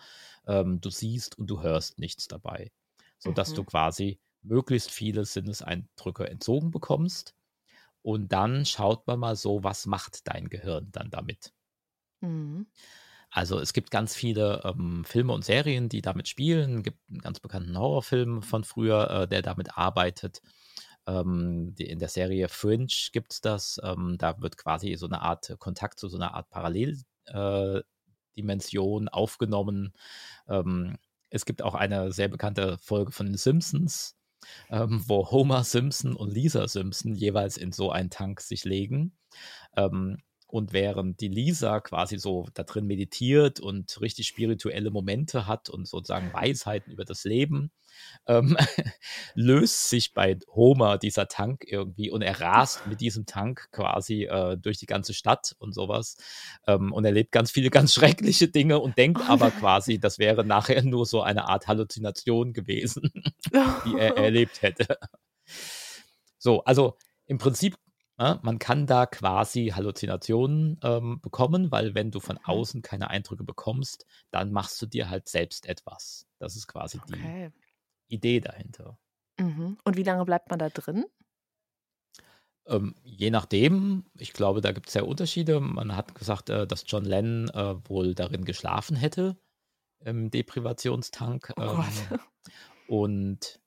Ähm, 0.46 0.80
du 0.80 0.90
siehst 0.90 1.38
und 1.38 1.48
du 1.48 1.62
hörst 1.62 1.98
nichts 1.98 2.28
dabei. 2.28 2.72
Sodass 3.18 3.52
Mhm. 3.52 3.54
du 3.54 3.64
quasi 3.64 4.20
möglichst 4.42 4.90
viele 4.90 5.24
Sinneseindrücke 5.24 6.28
entzogen 6.28 6.70
bekommst. 6.70 7.34
Und 8.08 8.32
dann 8.32 8.64
schaut 8.64 9.06
man 9.06 9.18
mal 9.18 9.36
so, 9.36 9.62
was 9.64 9.84
macht 9.84 10.26
dein 10.28 10.48
Gehirn 10.48 10.88
dann 10.92 11.10
damit. 11.10 11.52
Mhm. 12.22 12.66
Also 13.28 13.58
es 13.58 13.74
gibt 13.74 13.90
ganz 13.90 14.16
viele 14.16 14.62
ähm, 14.64 15.04
Filme 15.04 15.34
und 15.34 15.44
Serien, 15.44 15.90
die 15.90 16.00
damit 16.00 16.26
spielen. 16.26 16.78
Es 16.78 16.84
gibt 16.84 17.00
einen 17.10 17.18
ganz 17.18 17.38
bekannten 17.38 17.76
Horrorfilm 17.76 18.40
von 18.40 18.64
früher, 18.64 19.10
äh, 19.10 19.28
der 19.28 19.42
damit 19.42 19.76
arbeitet. 19.76 20.40
Ähm, 21.06 21.74
die, 21.74 21.84
in 21.84 21.98
der 21.98 22.08
Serie 22.08 22.48
Fringe 22.48 22.86
gibt 23.12 23.34
es 23.34 23.42
das. 23.42 23.78
Ähm, 23.84 24.16
da 24.16 24.40
wird 24.40 24.56
quasi 24.56 24.94
so 24.94 25.04
eine 25.04 25.20
Art 25.20 25.54
Kontakt 25.58 26.00
zu 26.00 26.08
so 26.08 26.16
einer 26.16 26.32
Art 26.32 26.48
Paralleldimension 26.48 27.84
äh, 29.06 29.10
aufgenommen. 29.10 29.92
Ähm, 30.48 30.96
es 31.28 31.44
gibt 31.44 31.60
auch 31.60 31.74
eine 31.74 32.10
sehr 32.10 32.28
bekannte 32.28 32.78
Folge 32.78 33.12
von 33.12 33.26
den 33.26 33.36
Simpsons, 33.36 34.17
ähm, 34.70 35.02
wo 35.06 35.30
Homer 35.30 35.64
Simpson 35.64 36.14
und 36.14 36.32
Lisa 36.32 36.68
Simpson 36.68 37.14
jeweils 37.14 37.56
in 37.56 37.72
so 37.72 37.90
einen 37.90 38.10
Tank 38.10 38.40
sich 38.40 38.64
legen. 38.64 39.12
Ähm, 39.76 40.18
und 40.48 40.72
während 40.72 41.20
die 41.20 41.28
Lisa 41.28 41.80
quasi 41.80 42.18
so 42.18 42.46
da 42.54 42.62
drin 42.62 42.86
meditiert 42.86 43.60
und 43.60 44.00
richtig 44.00 44.26
spirituelle 44.26 44.90
Momente 44.90 45.46
hat 45.46 45.68
und 45.68 45.86
sozusagen 45.86 46.32
Weisheiten 46.32 46.92
über 46.92 47.04
das 47.04 47.24
Leben, 47.24 47.70
ähm, 48.26 48.56
löst 49.34 49.88
sich 49.90 50.14
bei 50.14 50.38
Homer 50.54 50.98
dieser 50.98 51.28
Tank 51.28 51.64
irgendwie 51.66 52.10
und 52.10 52.22
er 52.22 52.40
rast 52.40 52.86
mit 52.86 53.00
diesem 53.00 53.26
Tank 53.26 53.68
quasi 53.72 54.24
äh, 54.24 54.56
durch 54.56 54.78
die 54.78 54.86
ganze 54.86 55.14
Stadt 55.14 55.54
und 55.58 55.74
sowas 55.74 56.16
ähm, 56.66 56.92
und 56.92 57.04
erlebt 57.04 57.32
ganz 57.32 57.50
viele 57.50 57.70
ganz 57.78 57.94
schreckliche 57.94 58.48
Dinge 58.48 58.78
und 58.78 58.96
denkt 58.98 59.20
Oh 59.20 59.32
aber 59.32 59.50
quasi, 59.50 59.98
das 59.98 60.18
wäre 60.18 60.44
nachher 60.44 60.82
nur 60.82 61.06
so 61.06 61.22
eine 61.22 61.48
Art 61.48 61.66
Halluzination 61.66 62.52
gewesen, 62.52 63.12
die 63.84 63.98
er 63.98 64.16
erlebt 64.16 64.62
hätte. 64.62 64.98
So, 66.38 66.62
also 66.64 66.96
im 67.26 67.38
Prinzip, 67.38 67.76
ja, 68.18 68.40
man 68.42 68.58
kann 68.58 68.86
da 68.86 69.06
quasi 69.06 69.68
Halluzinationen 69.74 70.78
ähm, 70.82 71.20
bekommen, 71.20 71.70
weil 71.72 71.94
wenn 71.94 72.10
du 72.10 72.20
von 72.20 72.38
Mhm. 72.38 72.38
außen 72.42 72.82
keine 72.82 73.10
Eindrücke 73.10 73.44
bekommst, 73.44 74.06
dann 74.30 74.52
machst 74.52 74.80
du 74.82 74.86
dir 74.86 75.10
halt 75.10 75.28
selbst 75.28 75.66
etwas. 75.66 76.26
Das 76.38 76.56
ist 76.56 76.66
quasi 76.68 77.00
die 77.02 77.34
Okay. 77.34 77.52
Idee 78.08 78.40
dahinter. 78.40 78.98
Mhm. 79.40 79.78
Und 79.84 79.96
wie 79.96 80.02
lange 80.04 80.24
bleibt 80.24 80.48
man 80.50 80.58
da 80.60 80.70
drin? 80.70 81.04
Ähm, 82.66 82.94
je 83.02 83.30
nachdem, 83.30 84.04
ich 84.18 84.32
glaube, 84.32 84.60
da 84.60 84.72
gibt 84.72 84.88
es 84.88 84.94
ja 84.94 85.02
Unterschiede. 85.02 85.60
Man 85.60 85.96
hat 85.96 86.14
gesagt, 86.14 86.50
äh, 86.50 86.66
dass 86.66 86.84
John 86.86 87.04
Lennon 87.04 87.48
äh, 87.50 87.88
wohl 87.88 88.14
darin 88.14 88.44
geschlafen 88.44 88.96
hätte, 88.96 89.38
im 90.00 90.30
Deprivationstank. 90.30 91.54
Oh 91.56 91.58
Ähm, 91.58 92.14
und 92.86 93.60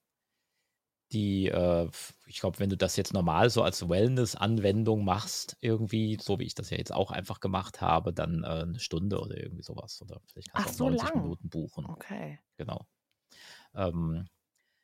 die, 1.13 1.47
äh, 1.47 1.89
ich 2.25 2.39
glaube, 2.39 2.59
wenn 2.59 2.69
du 2.69 2.77
das 2.77 2.95
jetzt 2.95 3.13
normal 3.13 3.49
so 3.49 3.63
als 3.63 3.87
Wellness-Anwendung 3.87 5.03
machst, 5.03 5.57
irgendwie, 5.61 6.17
so 6.21 6.39
wie 6.39 6.45
ich 6.45 6.55
das 6.55 6.69
ja 6.69 6.77
jetzt 6.77 6.93
auch 6.93 7.11
einfach 7.11 7.39
gemacht 7.39 7.81
habe, 7.81 8.13
dann 8.13 8.43
äh, 8.43 8.47
eine 8.47 8.79
Stunde 8.79 9.19
oder 9.19 9.37
irgendwie 9.37 9.63
sowas. 9.63 10.01
Oder 10.01 10.21
vielleicht 10.25 10.51
kannst 10.51 10.69
Ach, 10.69 10.75
du 10.75 10.83
auch 10.85 10.89
so 10.89 10.89
90 10.89 11.09
lang. 11.09 11.23
Minuten 11.23 11.49
buchen. 11.49 11.85
Okay. 11.85 12.39
Genau. 12.57 12.87
Ähm, 13.75 14.27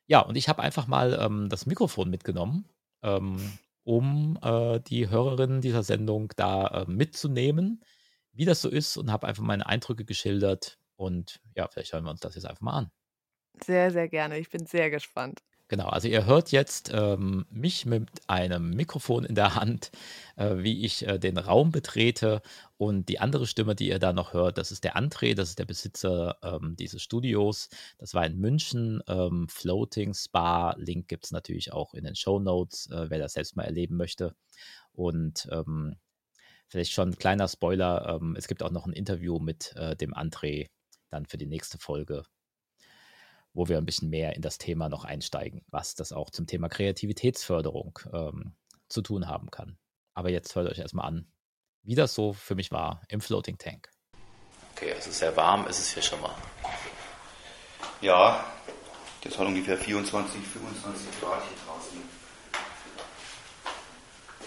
ja, 0.06 0.20
und 0.20 0.36
ich 0.36 0.48
habe 0.48 0.62
einfach 0.62 0.86
mal 0.86 1.18
ähm, 1.20 1.48
das 1.48 1.66
Mikrofon 1.66 2.10
mitgenommen, 2.10 2.68
ähm, 3.02 3.58
um 3.84 4.38
äh, 4.42 4.80
die 4.80 5.08
Hörerinnen 5.08 5.60
dieser 5.60 5.82
Sendung 5.82 6.32
da 6.36 6.82
äh, 6.82 6.90
mitzunehmen, 6.90 7.84
wie 8.32 8.44
das 8.44 8.62
so 8.62 8.68
ist 8.68 8.96
und 8.96 9.10
habe 9.12 9.26
einfach 9.26 9.42
meine 9.42 9.66
Eindrücke 9.66 10.04
geschildert. 10.04 10.78
Und 10.96 11.40
ja, 11.54 11.68
vielleicht 11.68 11.92
hören 11.92 12.04
wir 12.04 12.10
uns 12.10 12.20
das 12.20 12.34
jetzt 12.34 12.46
einfach 12.46 12.62
mal 12.62 12.72
an. 12.72 12.90
Sehr, 13.64 13.90
sehr 13.90 14.08
gerne. 14.08 14.38
Ich 14.38 14.50
bin 14.50 14.66
sehr 14.66 14.90
gespannt. 14.90 15.42
Genau, 15.68 15.88
also 15.88 16.08
ihr 16.08 16.24
hört 16.24 16.50
jetzt 16.50 16.90
ähm, 16.94 17.44
mich 17.50 17.84
mit 17.84 18.08
einem 18.26 18.70
Mikrofon 18.70 19.24
in 19.24 19.34
der 19.34 19.54
Hand, 19.54 19.90
äh, 20.36 20.56
wie 20.56 20.82
ich 20.86 21.06
äh, 21.06 21.18
den 21.18 21.36
Raum 21.36 21.72
betrete 21.72 22.40
und 22.78 23.10
die 23.10 23.20
andere 23.20 23.46
Stimme, 23.46 23.74
die 23.74 23.88
ihr 23.88 23.98
da 23.98 24.14
noch 24.14 24.32
hört, 24.32 24.56
das 24.56 24.72
ist 24.72 24.84
der 24.84 24.96
André, 24.96 25.34
das 25.34 25.50
ist 25.50 25.58
der 25.58 25.66
Besitzer 25.66 26.38
ähm, 26.42 26.74
dieses 26.78 27.02
Studios. 27.02 27.68
Das 27.98 28.14
war 28.14 28.24
in 28.24 28.38
München, 28.38 29.02
ähm, 29.08 29.46
Floating 29.50 30.14
Spa, 30.14 30.74
Link 30.78 31.06
gibt 31.06 31.26
es 31.26 31.32
natürlich 31.32 31.70
auch 31.70 31.92
in 31.92 32.04
den 32.04 32.16
Show 32.16 32.38
Notes, 32.38 32.90
äh, 32.90 33.10
wer 33.10 33.18
das 33.18 33.34
selbst 33.34 33.54
mal 33.54 33.64
erleben 33.64 33.98
möchte. 33.98 34.34
Und 34.92 35.48
ähm, 35.52 35.96
vielleicht 36.68 36.92
schon 36.92 37.10
ein 37.10 37.18
kleiner 37.18 37.46
Spoiler, 37.46 38.18
ähm, 38.20 38.36
es 38.38 38.48
gibt 38.48 38.62
auch 38.62 38.70
noch 38.70 38.86
ein 38.86 38.94
Interview 38.94 39.38
mit 39.38 39.74
äh, 39.76 39.94
dem 39.96 40.14
André 40.14 40.68
dann 41.10 41.26
für 41.26 41.36
die 41.36 41.46
nächste 41.46 41.78
Folge 41.78 42.24
wo 43.58 43.68
wir 43.68 43.76
ein 43.76 43.84
bisschen 43.84 44.08
mehr 44.08 44.36
in 44.36 44.42
das 44.42 44.56
Thema 44.56 44.88
noch 44.88 45.04
einsteigen, 45.04 45.62
was 45.68 45.96
das 45.96 46.12
auch 46.12 46.30
zum 46.30 46.46
Thema 46.46 46.68
Kreativitätsförderung 46.68 47.98
ähm, 48.12 48.54
zu 48.88 49.02
tun 49.02 49.26
haben 49.26 49.50
kann. 49.50 49.76
Aber 50.14 50.30
jetzt 50.30 50.54
hört 50.54 50.70
euch 50.70 50.78
erstmal 50.78 51.08
an, 51.08 51.26
wie 51.82 51.96
das 51.96 52.14
so 52.14 52.32
für 52.32 52.54
mich 52.54 52.70
war 52.70 53.02
im 53.08 53.20
Floating 53.20 53.58
Tank. 53.58 53.90
Okay, 54.76 54.92
also 54.92 55.10
sehr 55.10 55.36
warm 55.36 55.66
ist 55.66 55.80
es 55.80 55.92
hier 55.92 56.04
schon 56.04 56.20
mal. 56.20 56.36
Ja, 58.00 58.44
das 59.24 59.36
hat 59.36 59.44
ungefähr 59.44 59.76
24, 59.76 60.40
25 60.40 61.20
Grad 61.20 61.42
hier 61.42 61.56
draußen. 61.66 61.98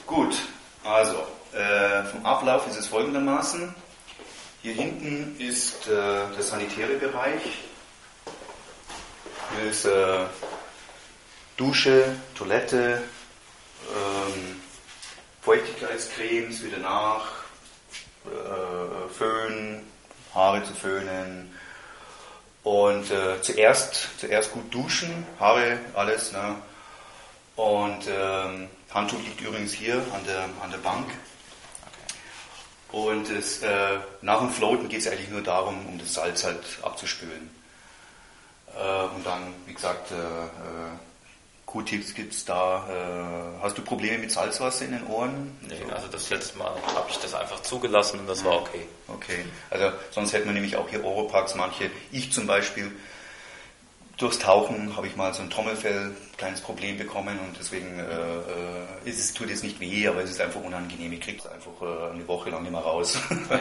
Gut, 0.07 0.35
also 0.85 1.17
äh, 1.51 2.05
vom 2.05 2.25
Ablauf 2.25 2.65
ist 2.65 2.77
es 2.77 2.87
folgendermaßen. 2.87 3.75
Hier 4.61 4.73
hinten 4.73 5.35
ist 5.37 5.89
äh, 5.89 5.91
der 6.33 6.43
sanitäre 6.43 6.93
Bereich. 6.93 7.41
Ist 9.69 9.85
äh, 9.85 10.25
Dusche, 11.57 12.15
Toilette, 12.35 13.03
ähm, 13.93 14.61
Feuchtigkeitscremes 15.41 16.63
wieder 16.63 16.77
nach, 16.77 17.43
äh, 18.25 19.09
Föhn, 19.13 19.83
Haare 20.33 20.63
zu 20.63 20.73
föhnen. 20.73 21.55
Und 22.63 23.11
äh, 23.11 23.41
zuerst, 23.41 24.09
zuerst 24.19 24.51
gut 24.53 24.73
duschen, 24.73 25.25
Haare, 25.39 25.79
alles. 25.93 26.31
Ne? 26.31 26.55
Und 27.55 28.07
ähm, 28.07 28.69
Handtuch 28.93 29.19
liegt 29.19 29.41
übrigens 29.41 29.73
hier 29.73 29.95
an 29.95 30.25
der, 30.25 30.49
an 30.61 30.71
der 30.71 30.77
Bank. 30.77 31.07
Und 32.91 33.29
es, 33.29 33.61
äh, 33.61 33.99
nach 34.21 34.39
dem 34.39 34.49
Floaten 34.49 34.89
geht 34.89 34.99
es 34.99 35.07
eigentlich 35.07 35.29
nur 35.29 35.41
darum, 35.41 35.85
um 35.85 35.97
das 35.97 36.13
Salz 36.13 36.43
halt 36.43 36.63
abzuspülen. 36.81 37.60
Äh, 38.77 39.15
und 39.15 39.25
dann, 39.25 39.53
wie 39.65 39.73
gesagt, 39.73 40.11
äh, 40.11 40.15
äh, 40.15 40.91
Q-Tips 41.65 42.13
gibt 42.13 42.33
es 42.33 42.45
da. 42.45 42.85
Äh, 42.89 43.63
hast 43.63 43.77
du 43.77 43.81
Probleme 43.81 44.17
mit 44.17 44.31
Salzwasser 44.31 44.85
in 44.85 44.91
den 44.91 45.07
Ohren? 45.07 45.57
Nee, 45.61 45.91
also 45.93 46.07
das 46.07 46.29
letzte 46.29 46.57
Mal 46.57 46.71
habe 46.95 47.09
ich 47.09 47.17
das 47.17 47.33
einfach 47.33 47.61
zugelassen 47.61 48.19
und 48.19 48.27
das 48.27 48.43
war 48.43 48.61
okay. 48.61 48.85
Okay, 49.07 49.45
also 49.69 49.91
sonst 50.11 50.33
hätten 50.33 50.47
wir 50.47 50.53
nämlich 50.53 50.75
auch 50.75 50.89
hier 50.89 51.03
Oropax, 51.03 51.55
manche. 51.55 51.89
Ich 52.11 52.33
zum 52.33 52.45
Beispiel 52.45 52.91
durchs 54.21 54.39
Tauchen 54.39 54.95
habe 54.95 55.07
ich 55.07 55.15
mal 55.15 55.33
so 55.33 55.41
ein 55.41 55.49
Trommelfell, 55.49 56.11
kleines 56.37 56.61
Problem 56.61 56.97
bekommen 56.97 57.39
und 57.39 57.57
deswegen 57.59 57.99
äh, 57.99 58.03
äh, 58.03 59.09
ist 59.09 59.19
es 59.19 59.33
tut 59.33 59.49
jetzt 59.49 59.63
nicht 59.63 59.79
weh, 59.79 60.07
aber 60.07 60.21
es 60.21 60.29
ist 60.29 60.39
einfach 60.39 60.61
unangenehm. 60.61 61.11
Ich 61.13 61.21
kriege 61.21 61.39
es 61.39 61.47
einfach 61.47 61.71
äh, 61.81 62.13
eine 62.13 62.27
Woche 62.27 62.51
lang 62.51 62.65
immer 62.65 62.79
raus. 62.79 63.17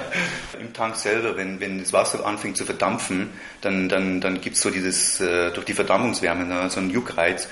Im 0.60 0.72
Tank 0.74 0.96
selber, 0.96 1.36
wenn, 1.36 1.60
wenn 1.60 1.78
das 1.78 1.92
Wasser 1.92 2.24
anfängt 2.26 2.58
zu 2.58 2.66
verdampfen, 2.66 3.30
dann, 3.62 3.88
dann, 3.88 4.20
dann 4.20 4.40
gibt 4.40 4.56
es 4.56 4.62
so 4.62 4.70
dieses, 4.70 5.20
äh, 5.20 5.50
durch 5.52 5.64
die 5.64 5.74
Verdampfungswärme, 5.74 6.44
ne, 6.44 6.68
so 6.68 6.80
einen 6.80 6.90
Juckreiz. 6.90 7.48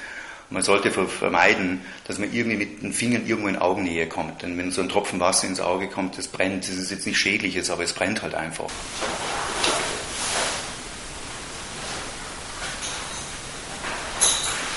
Man 0.50 0.62
sollte 0.62 0.90
vermeiden, 0.90 1.82
dass 2.06 2.18
man 2.18 2.32
irgendwie 2.32 2.56
mit 2.56 2.82
den 2.82 2.92
Fingern 2.92 3.26
irgendwo 3.26 3.48
in 3.48 3.56
Augennähe 3.56 4.06
kommt. 4.06 4.42
Denn 4.42 4.56
wenn 4.56 4.70
so 4.70 4.80
ein 4.80 4.88
Tropfen 4.88 5.20
Wasser 5.20 5.46
ins 5.46 5.60
Auge 5.60 5.88
kommt, 5.88 6.16
das 6.16 6.28
brennt. 6.28 6.68
Das 6.68 6.76
ist 6.76 6.90
jetzt 6.90 7.06
nicht 7.06 7.18
schädliches, 7.18 7.71
aber 7.71 7.84
es 7.84 7.92
brennt 7.92 8.23
halt 8.23 8.34
einfach. 8.34 8.68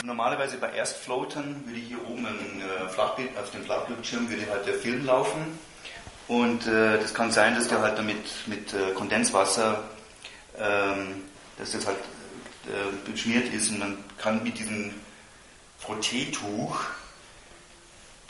Normalerweise 0.04 0.58
bei 0.58 0.72
Erstfloatern 0.72 1.64
würde 1.66 1.80
hier 1.80 2.10
oben 2.10 2.26
ein 2.26 2.62
äh, 2.62 2.90
Flachbild, 2.90 3.38
auf 3.38 3.52
dem 3.52 3.64
Flachbildschirm 3.64 4.30
würde 4.30 4.50
halt 4.50 4.66
der 4.66 4.74
Film 4.74 5.06
laufen. 5.06 5.60
Und 6.28 6.66
äh, 6.66 6.98
das 7.00 7.14
kann 7.14 7.32
sein, 7.32 7.56
dass 7.56 7.68
der 7.68 7.82
halt 7.82 7.98
damit 7.98 8.26
mit 8.48 8.74
äh, 8.74 8.94
Kondenswasser, 8.96 9.84
ähm, 10.58 11.24
dass 11.58 11.72
das 11.72 11.86
halt 11.86 12.00
äh, 12.68 13.10
beschmiert 13.10 13.54
ist 13.54 13.70
und 13.70 13.80
man 13.80 14.04
kann 14.18 14.44
mit 14.44 14.58
diesem 14.58 14.94
Frotteetuch 15.78 16.80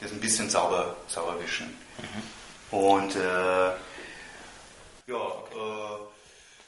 das 0.01 0.12
ein 0.12 0.19
bisschen 0.19 0.49
sauber, 0.49 0.97
sauber 1.07 1.39
wischen. 1.41 1.67
Mhm. 1.99 2.77
Und 2.77 3.15
äh, 3.15 3.19
ja, 3.19 3.75
äh, 5.07 5.97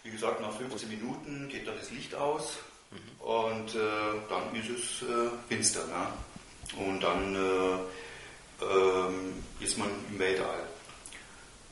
wie 0.04 0.12
gesagt, 0.12 0.40
nach 0.40 0.52
15 0.52 0.88
Minuten 0.88 1.50
geht 1.50 1.68
dann 1.68 1.78
das 1.78 1.92
Licht 1.92 2.16
aus 2.16 2.60
und 3.20 3.76
äh, 3.76 3.80
dann 4.30 4.56
ist 4.56 4.70
es 4.70 5.08
äh, 5.08 5.30
finster. 5.48 5.86
Ne? 5.88 6.86
Und 6.86 7.02
dann 7.02 7.36
äh, 7.36 8.66
ähm, 8.66 9.44
ist 9.60 9.78
man 9.78 9.90
im 10.10 10.20
Weltall. 10.20 10.64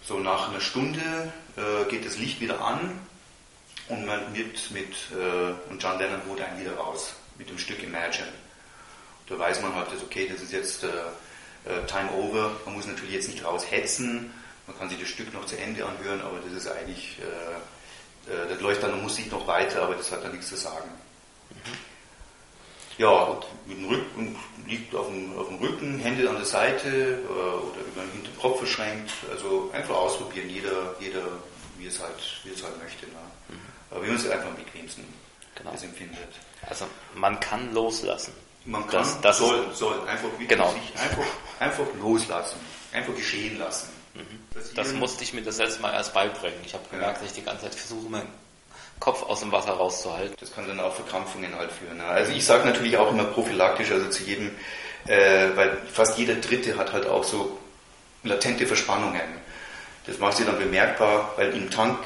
So 0.03 0.19
nach 0.19 0.49
einer 0.49 0.61
Stunde 0.61 1.31
äh, 1.57 1.89
geht 1.89 2.05
das 2.05 2.17
Licht 2.17 2.39
wieder 2.39 2.61
an 2.61 2.99
und 3.87 4.05
man 4.05 4.33
wird 4.33 4.71
mit, 4.71 4.95
und 5.69 5.83
John 5.83 5.99
Lennon 5.99 6.21
holt 6.27 6.39
einen 6.39 6.61
wieder 6.61 6.75
raus 6.75 7.13
mit 7.37 7.49
dem 7.49 7.57
Stück 7.57 7.83
Imagine. 7.83 8.31
Da 9.27 9.39
weiß 9.39 9.61
man 9.61 9.73
halt, 9.75 9.87
okay, 10.03 10.29
das 10.31 10.41
ist 10.41 10.51
jetzt 10.51 10.83
äh, 10.83 10.87
äh, 11.65 11.85
Time 11.87 12.11
Over. 12.11 12.51
Man 12.65 12.75
muss 12.75 12.85
natürlich 12.85 13.13
jetzt 13.13 13.29
nicht 13.29 13.45
raushetzen. 13.45 14.31
Man 14.67 14.77
kann 14.77 14.89
sich 14.89 14.99
das 14.99 15.09
Stück 15.09 15.33
noch 15.33 15.45
zu 15.45 15.57
Ende 15.57 15.85
anhören, 15.85 16.21
aber 16.21 16.39
das 16.39 16.53
ist 16.53 16.67
eigentlich, 16.67 17.17
äh, 17.19 18.31
äh, 18.31 18.49
das 18.49 18.59
läuft 18.61 18.83
dann 18.83 19.01
Musik 19.01 19.31
noch 19.31 19.47
weiter, 19.47 19.83
aber 19.83 19.95
das 19.95 20.11
hat 20.11 20.23
dann 20.23 20.31
nichts 20.31 20.49
zu 20.49 20.55
sagen. 20.55 20.89
Ja, 23.01 23.35
mit 23.65 23.79
dem 23.79 23.89
Rücken, 23.89 24.35
liegt 24.67 24.93
auf 24.93 25.07
dem, 25.07 25.35
auf 25.35 25.47
dem 25.47 25.57
Rücken, 25.57 25.99
Hände 25.99 26.29
an 26.29 26.35
der 26.35 26.45
Seite 26.45 26.87
äh, 26.87 27.27
oder 27.27 27.81
über 27.81 28.01
den 28.03 28.11
hinteren 28.11 28.39
Kopf 28.39 28.59
verschränkt. 28.59 29.11
Also 29.31 29.71
einfach 29.73 29.95
ausprobieren, 29.95 30.47
jeder, 30.47 30.95
jeder 30.99 31.23
wie, 31.79 31.87
es 31.87 31.99
halt, 31.99 32.13
wie 32.43 32.51
es 32.51 32.63
halt 32.63 32.77
möchte. 32.79 33.07
Ne? 33.07 33.13
Mhm. 33.49 33.55
Aber 33.89 34.05
wie 34.05 34.11
uns 34.11 34.29
einfach 34.29 34.49
am 34.49 34.55
bequemsten 34.55 35.03
genau. 35.55 35.71
das 35.71 35.81
empfindet. 35.81 36.29
Also 36.69 36.85
man 37.15 37.39
kann 37.39 37.73
loslassen. 37.73 38.33
Man 38.65 38.83
kann, 38.83 38.99
das, 38.99 39.19
das 39.21 39.37
soll, 39.39 39.73
soll 39.73 39.99
einfach, 40.07 40.29
genau. 40.47 40.71
einfach, 40.95 41.25
einfach 41.59 41.85
loslassen, 41.99 42.59
einfach 42.93 43.15
geschehen 43.15 43.57
lassen. 43.57 43.89
Mhm. 44.13 44.75
Das 44.75 44.93
musste 44.93 45.23
ich 45.23 45.33
mir 45.33 45.41
das 45.41 45.57
letzte 45.57 45.81
Mal 45.81 45.93
erst 45.93 46.13
beibringen. 46.13 46.59
Ich 46.63 46.75
habe 46.75 46.83
gemerkt, 46.91 47.17
ja. 47.17 47.21
dass 47.23 47.31
ich 47.31 47.41
die 47.41 47.45
ganze 47.45 47.63
Zeit 47.63 47.73
versuche, 47.73 48.07
meinen 48.09 48.29
Kopf 49.01 49.23
aus 49.23 49.41
dem 49.41 49.51
Wasser 49.51 49.71
rauszuhalten. 49.71 50.35
Das 50.39 50.53
kann 50.53 50.67
dann 50.67 50.79
auch 50.79 50.95
Verkrampfungen 50.95 51.53
halt 51.57 51.71
führen. 51.71 51.97
Ne? 51.97 52.05
Also 52.05 52.31
ich 52.31 52.45
sage 52.45 52.65
natürlich 52.65 52.95
auch 52.95 53.11
immer 53.11 53.25
prophylaktisch, 53.25 53.91
also 53.91 54.07
zu 54.09 54.23
jedem, 54.23 54.51
äh, 55.07 55.49
weil 55.55 55.77
fast 55.91 56.17
jeder 56.17 56.35
Dritte 56.35 56.77
hat 56.77 56.93
halt 56.93 57.07
auch 57.07 57.23
so 57.23 57.57
latente 58.23 58.65
Verspannungen. 58.65 59.41
Das 60.05 60.19
macht 60.19 60.37
sich 60.37 60.45
dann 60.45 60.57
bemerkbar, 60.57 61.33
weil 61.35 61.53
im 61.53 61.69
Tank 61.69 61.97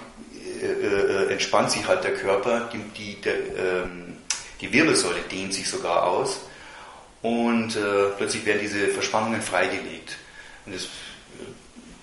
äh, 0.61 0.65
äh, 0.65 1.31
entspannt 1.31 1.71
sich 1.71 1.85
halt 1.85 2.03
der 2.03 2.13
Körper, 2.13 2.69
die, 2.71 2.79
die, 2.97 3.21
der, 3.21 3.35
ähm, 3.35 4.17
die 4.61 4.71
Wirbelsäule 4.71 5.21
dehnt 5.29 5.53
sich 5.53 5.69
sogar 5.69 6.03
aus 6.03 6.39
und 7.21 7.75
äh, 7.75 8.09
plötzlich 8.17 8.45
werden 8.45 8.61
diese 8.61 8.87
Verspannungen 8.87 9.41
freigelegt. 9.41 10.15
Und 10.65 10.75
das 10.75 10.83
äh, 10.83 10.87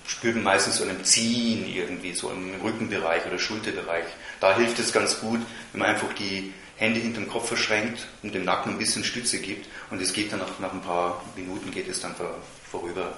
spürt 0.07 0.35
man 0.35 0.45
meistens 0.45 0.77
so 0.77 0.85
einem 0.85 1.03
Ziehen 1.03 1.67
irgendwie, 1.67 2.13
so 2.13 2.31
im 2.31 2.61
Rückenbereich 2.63 3.25
oder 3.27 3.39
Schulterbereich. 3.39 4.05
Da 4.43 4.57
hilft 4.57 4.81
es 4.81 4.93
ganz 4.93 5.21
gut, 5.21 5.39
wenn 5.71 5.79
man 5.79 5.91
einfach 5.91 6.13
die 6.15 6.53
Hände 6.75 6.99
hinterm 6.99 7.29
Kopf 7.29 7.47
verschränkt 7.47 8.09
und 8.25 8.35
dem 8.35 8.45
Nacken 8.45 8.73
ein 8.73 8.79
bisschen 8.79 9.05
Stütze 9.05 9.39
gibt 9.39 9.69
und 9.89 10.03
es 10.03 10.13
geht 10.13 10.33
dann 10.33 10.41
nach, 10.41 10.59
nach 10.59 10.73
ein 10.73 10.83
paar 10.83 11.23
Minuten 11.37 11.71
geht 11.71 11.89
es 11.89 12.01
dann 12.01 12.13
vor, 12.17 12.35
vorüber. 12.69 13.13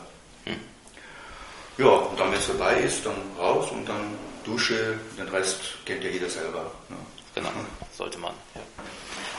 Hm. 0.45 0.61
Ja, 1.79 1.87
und 1.87 2.21
dann, 2.21 2.31
wenn 2.31 2.39
es 2.39 2.45
vorbei 2.45 2.75
ist, 2.81 3.07
dann 3.07 3.17
raus 3.39 3.71
und 3.71 3.89
dann 3.89 4.19
Dusche, 4.45 4.99
den 5.17 5.27
Rest 5.29 5.63
kennt 5.87 6.05
ja 6.05 6.11
jeder 6.11 6.29
selber. 6.29 6.71
Ne? 6.91 6.97
Genau, 7.35 7.49
sollte 7.91 8.19
man. 8.19 8.35
Ja. 8.55 8.61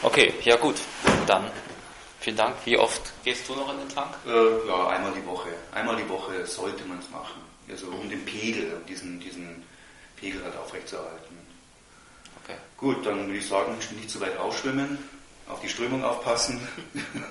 Okay, 0.02 0.34
ja 0.42 0.56
gut. 0.56 0.78
Dann 1.28 1.52
vielen 2.20 2.38
Dank. 2.38 2.56
Wie 2.66 2.80
oft 2.80 3.14
gehst 3.24 3.48
du 3.48 3.54
noch 3.54 3.72
in 3.72 3.78
den 3.78 3.90
Tank? 3.90 4.10
Äh, 4.26 4.68
ja, 4.68 4.88
einmal 4.88 5.12
die 5.12 5.26
Woche. 5.28 5.50
Einmal 5.72 5.98
die 5.98 6.10
Woche 6.10 6.48
sollte 6.48 6.84
man 6.86 6.98
es 6.98 7.12
machen. 7.12 7.42
Also 7.70 7.86
um 7.90 8.10
den 8.10 8.26
Pegel, 8.26 8.82
diesen, 8.90 9.20
diesen 9.20 9.62
Pegel 10.16 10.44
halt 10.44 10.58
aufrechtzuerhalten. 10.58 11.45
Okay. 12.46 12.58
Gut, 12.78 13.06
dann 13.06 13.26
würde 13.26 13.40
ich 13.40 13.48
sagen, 13.48 13.76
nicht 13.96 14.10
zu 14.10 14.22
weit 14.22 14.38
ausschwimmen, 14.38 15.00
auf 15.48 15.60
die 15.62 15.70
Strömung 15.70 16.04
aufpassen. 16.04 16.68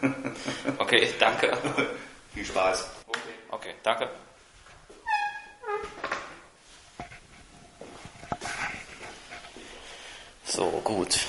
okay, 0.79 1.09
danke. 1.21 1.57
Viel 2.35 2.45
Spaß. 2.45 2.91
Okay, 3.07 3.21
okay 3.51 3.75
danke. 3.85 4.11
So, 10.45 10.67
gut. 10.83 11.21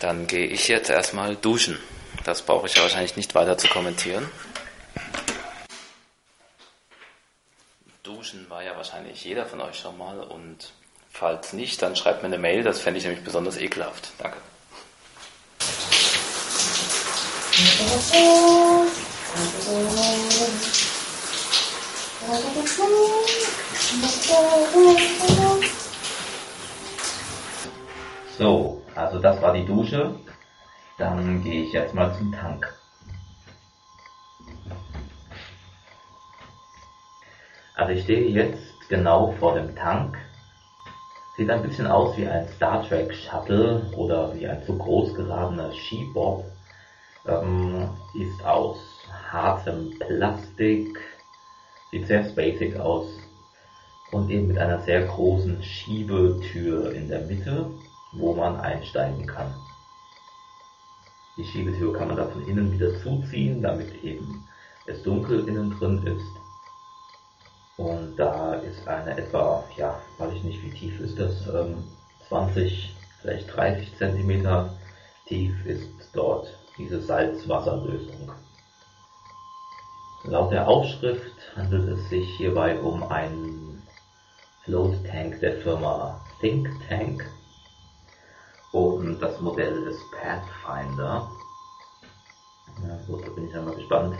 Dann 0.00 0.26
gehe 0.26 0.46
ich 0.46 0.68
jetzt 0.68 0.90
erstmal 0.90 1.36
duschen. 1.36 1.78
Das 2.24 2.42
brauche 2.42 2.66
ich 2.66 2.74
ja 2.74 2.82
wahrscheinlich 2.82 3.16
nicht 3.16 3.34
weiter 3.34 3.56
zu 3.56 3.68
kommentieren. 3.68 4.30
Duschen 8.02 8.50
war 8.50 8.62
ja 8.62 8.76
wahrscheinlich 8.76 9.24
jeder 9.24 9.46
von 9.46 9.62
euch 9.62 9.78
schon 9.78 9.96
mal 9.96 10.20
und 10.20 10.72
falls 11.10 11.52
nicht, 11.52 11.82
dann 11.82 11.96
schreibt 11.96 12.22
mir 12.22 12.28
eine 12.28 12.38
Mail, 12.38 12.62
das 12.62 12.80
fände 12.80 12.98
ich 12.98 13.04
nämlich 13.04 13.24
besonders 13.24 13.58
ekelhaft. 13.58 14.10
Danke. 14.18 14.38
So, 28.38 28.82
also 28.94 29.18
das 29.18 29.42
war 29.42 29.52
die 29.52 29.66
Dusche. 29.66 30.14
Dann 30.96 31.42
gehe 31.42 31.64
ich 31.64 31.72
jetzt 31.72 31.94
mal 31.94 32.14
zum 32.16 32.32
Tank. 32.32 32.72
Also 37.74 37.92
ich 37.92 38.04
stehe 38.04 38.28
jetzt 38.28 38.88
genau 38.88 39.34
vor 39.38 39.54
dem 39.54 39.74
Tank. 39.74 40.16
Sieht 41.40 41.48
ein 41.48 41.62
bisschen 41.62 41.86
aus 41.86 42.18
wie 42.18 42.28
ein 42.28 42.46
Star 42.56 42.86
Trek 42.86 43.14
Shuttle 43.14 43.90
oder 43.96 44.34
wie 44.34 44.46
ein 44.46 44.62
zu 44.66 44.76
groß 44.76 45.14
geradener 45.14 45.72
Skibob. 45.72 46.44
Ähm, 47.26 47.88
ist 48.12 48.44
aus 48.44 48.76
hartem 49.32 49.98
Plastik, 49.98 51.00
sieht 51.90 52.08
sehr 52.08 52.28
spacig 52.28 52.78
aus 52.78 53.06
und 54.12 54.28
eben 54.28 54.48
mit 54.48 54.58
einer 54.58 54.82
sehr 54.82 55.06
großen 55.06 55.62
Schiebetür 55.62 56.92
in 56.92 57.08
der 57.08 57.22
Mitte, 57.22 57.70
wo 58.12 58.34
man 58.34 58.60
einsteigen 58.60 59.26
kann. 59.26 59.54
Die 61.38 61.44
Schiebetür 61.44 61.94
kann 61.94 62.08
man 62.08 62.18
da 62.18 62.26
von 62.26 62.46
innen 62.46 62.70
wieder 62.70 63.00
zuziehen, 63.00 63.62
damit 63.62 64.04
eben 64.04 64.46
es 64.84 65.02
dunkel 65.04 65.48
innen 65.48 65.70
drin 65.78 66.06
ist. 66.06 66.39
Und 67.80 68.16
da 68.16 68.56
ist 68.56 68.86
eine 68.86 69.16
etwa, 69.16 69.64
ja, 69.78 69.98
weiß 70.18 70.34
ich 70.34 70.44
nicht, 70.44 70.62
wie 70.62 70.70
tief 70.70 71.00
ist 71.00 71.18
das, 71.18 71.46
ähm, 71.48 71.82
20, 72.28 72.94
vielleicht 73.22 73.56
30 73.56 73.96
Zentimeter 73.96 74.74
tief 75.26 75.54
ist 75.64 75.88
dort 76.12 76.46
diese 76.76 77.00
Salzwasserlösung. 77.00 78.32
Laut 80.24 80.52
der 80.52 80.68
Aufschrift 80.68 81.56
handelt 81.56 81.88
es 81.88 82.06
sich 82.10 82.28
hierbei 82.36 82.78
um 82.78 83.02
einen 83.04 83.82
Float 84.64 85.02
Tank 85.10 85.40
der 85.40 85.56
Firma 85.62 86.20
Think 86.42 86.68
Tank 86.86 87.24
und 88.72 89.20
das 89.20 89.40
Modell 89.40 89.86
ist 89.86 90.02
Pathfinder. 90.20 91.30
Ja, 92.86 92.98
gut, 93.06 93.26
da 93.26 93.30
bin 93.30 93.48
ich 93.48 93.56
einmal 93.56 93.74
gespannt, 93.74 94.18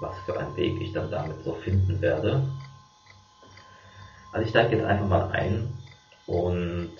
was 0.00 0.16
für 0.24 0.38
einen 0.38 0.56
Weg 0.56 0.80
ich 0.80 0.92
dann 0.92 1.10
damit 1.10 1.42
so 1.44 1.54
finden 1.54 2.00
werde. 2.00 2.46
Also 4.32 4.44
ich 4.44 4.50
steige 4.50 4.76
jetzt 4.76 4.86
einfach 4.86 5.06
mal 5.06 5.30
ein 5.30 5.72
und 6.26 6.92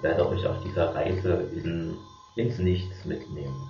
werde 0.00 0.28
euch 0.28 0.46
auf 0.46 0.62
dieser 0.62 0.94
Reise 0.94 1.34
in, 1.54 1.96
ins 2.36 2.58
Nichts 2.58 3.04
mitnehmen. 3.04 3.68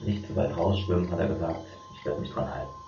Nicht 0.00 0.26
zu 0.26 0.36
weit 0.36 0.56
rausschwimmen, 0.56 1.10
hat 1.10 1.20
er 1.20 1.28
gesagt. 1.28 1.66
Ich 1.94 2.04
werde 2.04 2.20
mich 2.20 2.30
dran 2.30 2.52
halten. 2.52 2.81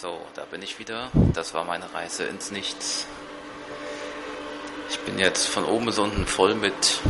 So, 0.00 0.20
da 0.36 0.44
bin 0.44 0.62
ich 0.62 0.78
wieder. 0.78 1.10
Das 1.32 1.54
war 1.54 1.64
meine 1.64 1.92
Reise 1.92 2.22
ins 2.22 2.52
Nichts. 2.52 3.04
Ich 4.90 5.00
bin 5.00 5.18
jetzt 5.18 5.48
von 5.48 5.64
oben 5.64 5.86
bis 5.86 5.98
unten 5.98 6.24
voll 6.24 6.54
mit 6.54 7.00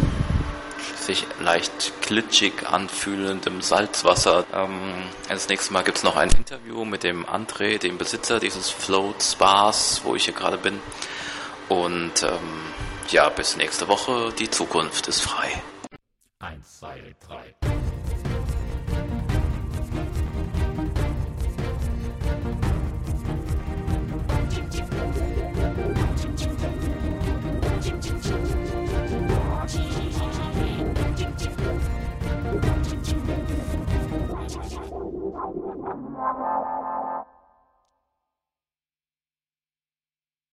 sich 0.98 1.26
leicht 1.38 1.92
glitschig 2.00 2.66
anfühlendem 2.66 3.60
Salzwasser. 3.60 4.46
Ähm, 4.54 5.02
das 5.28 5.50
nächste 5.50 5.74
Mal 5.74 5.84
gibt 5.84 5.98
es 5.98 6.02
noch 6.02 6.16
ein 6.16 6.30
Interview 6.30 6.86
mit 6.86 7.02
dem 7.02 7.26
André, 7.26 7.76
dem 7.76 7.98
Besitzer 7.98 8.40
dieses 8.40 8.70
Float 8.70 9.22
Spas, 9.22 10.00
wo 10.04 10.14
ich 10.14 10.24
hier 10.24 10.32
gerade 10.32 10.56
bin. 10.56 10.80
Und 11.68 12.22
ähm, 12.22 12.72
ja, 13.10 13.28
bis 13.28 13.58
nächste 13.58 13.88
Woche. 13.88 14.32
Die 14.38 14.48
Zukunft 14.48 15.08
ist 15.08 15.20
frei. 15.20 15.62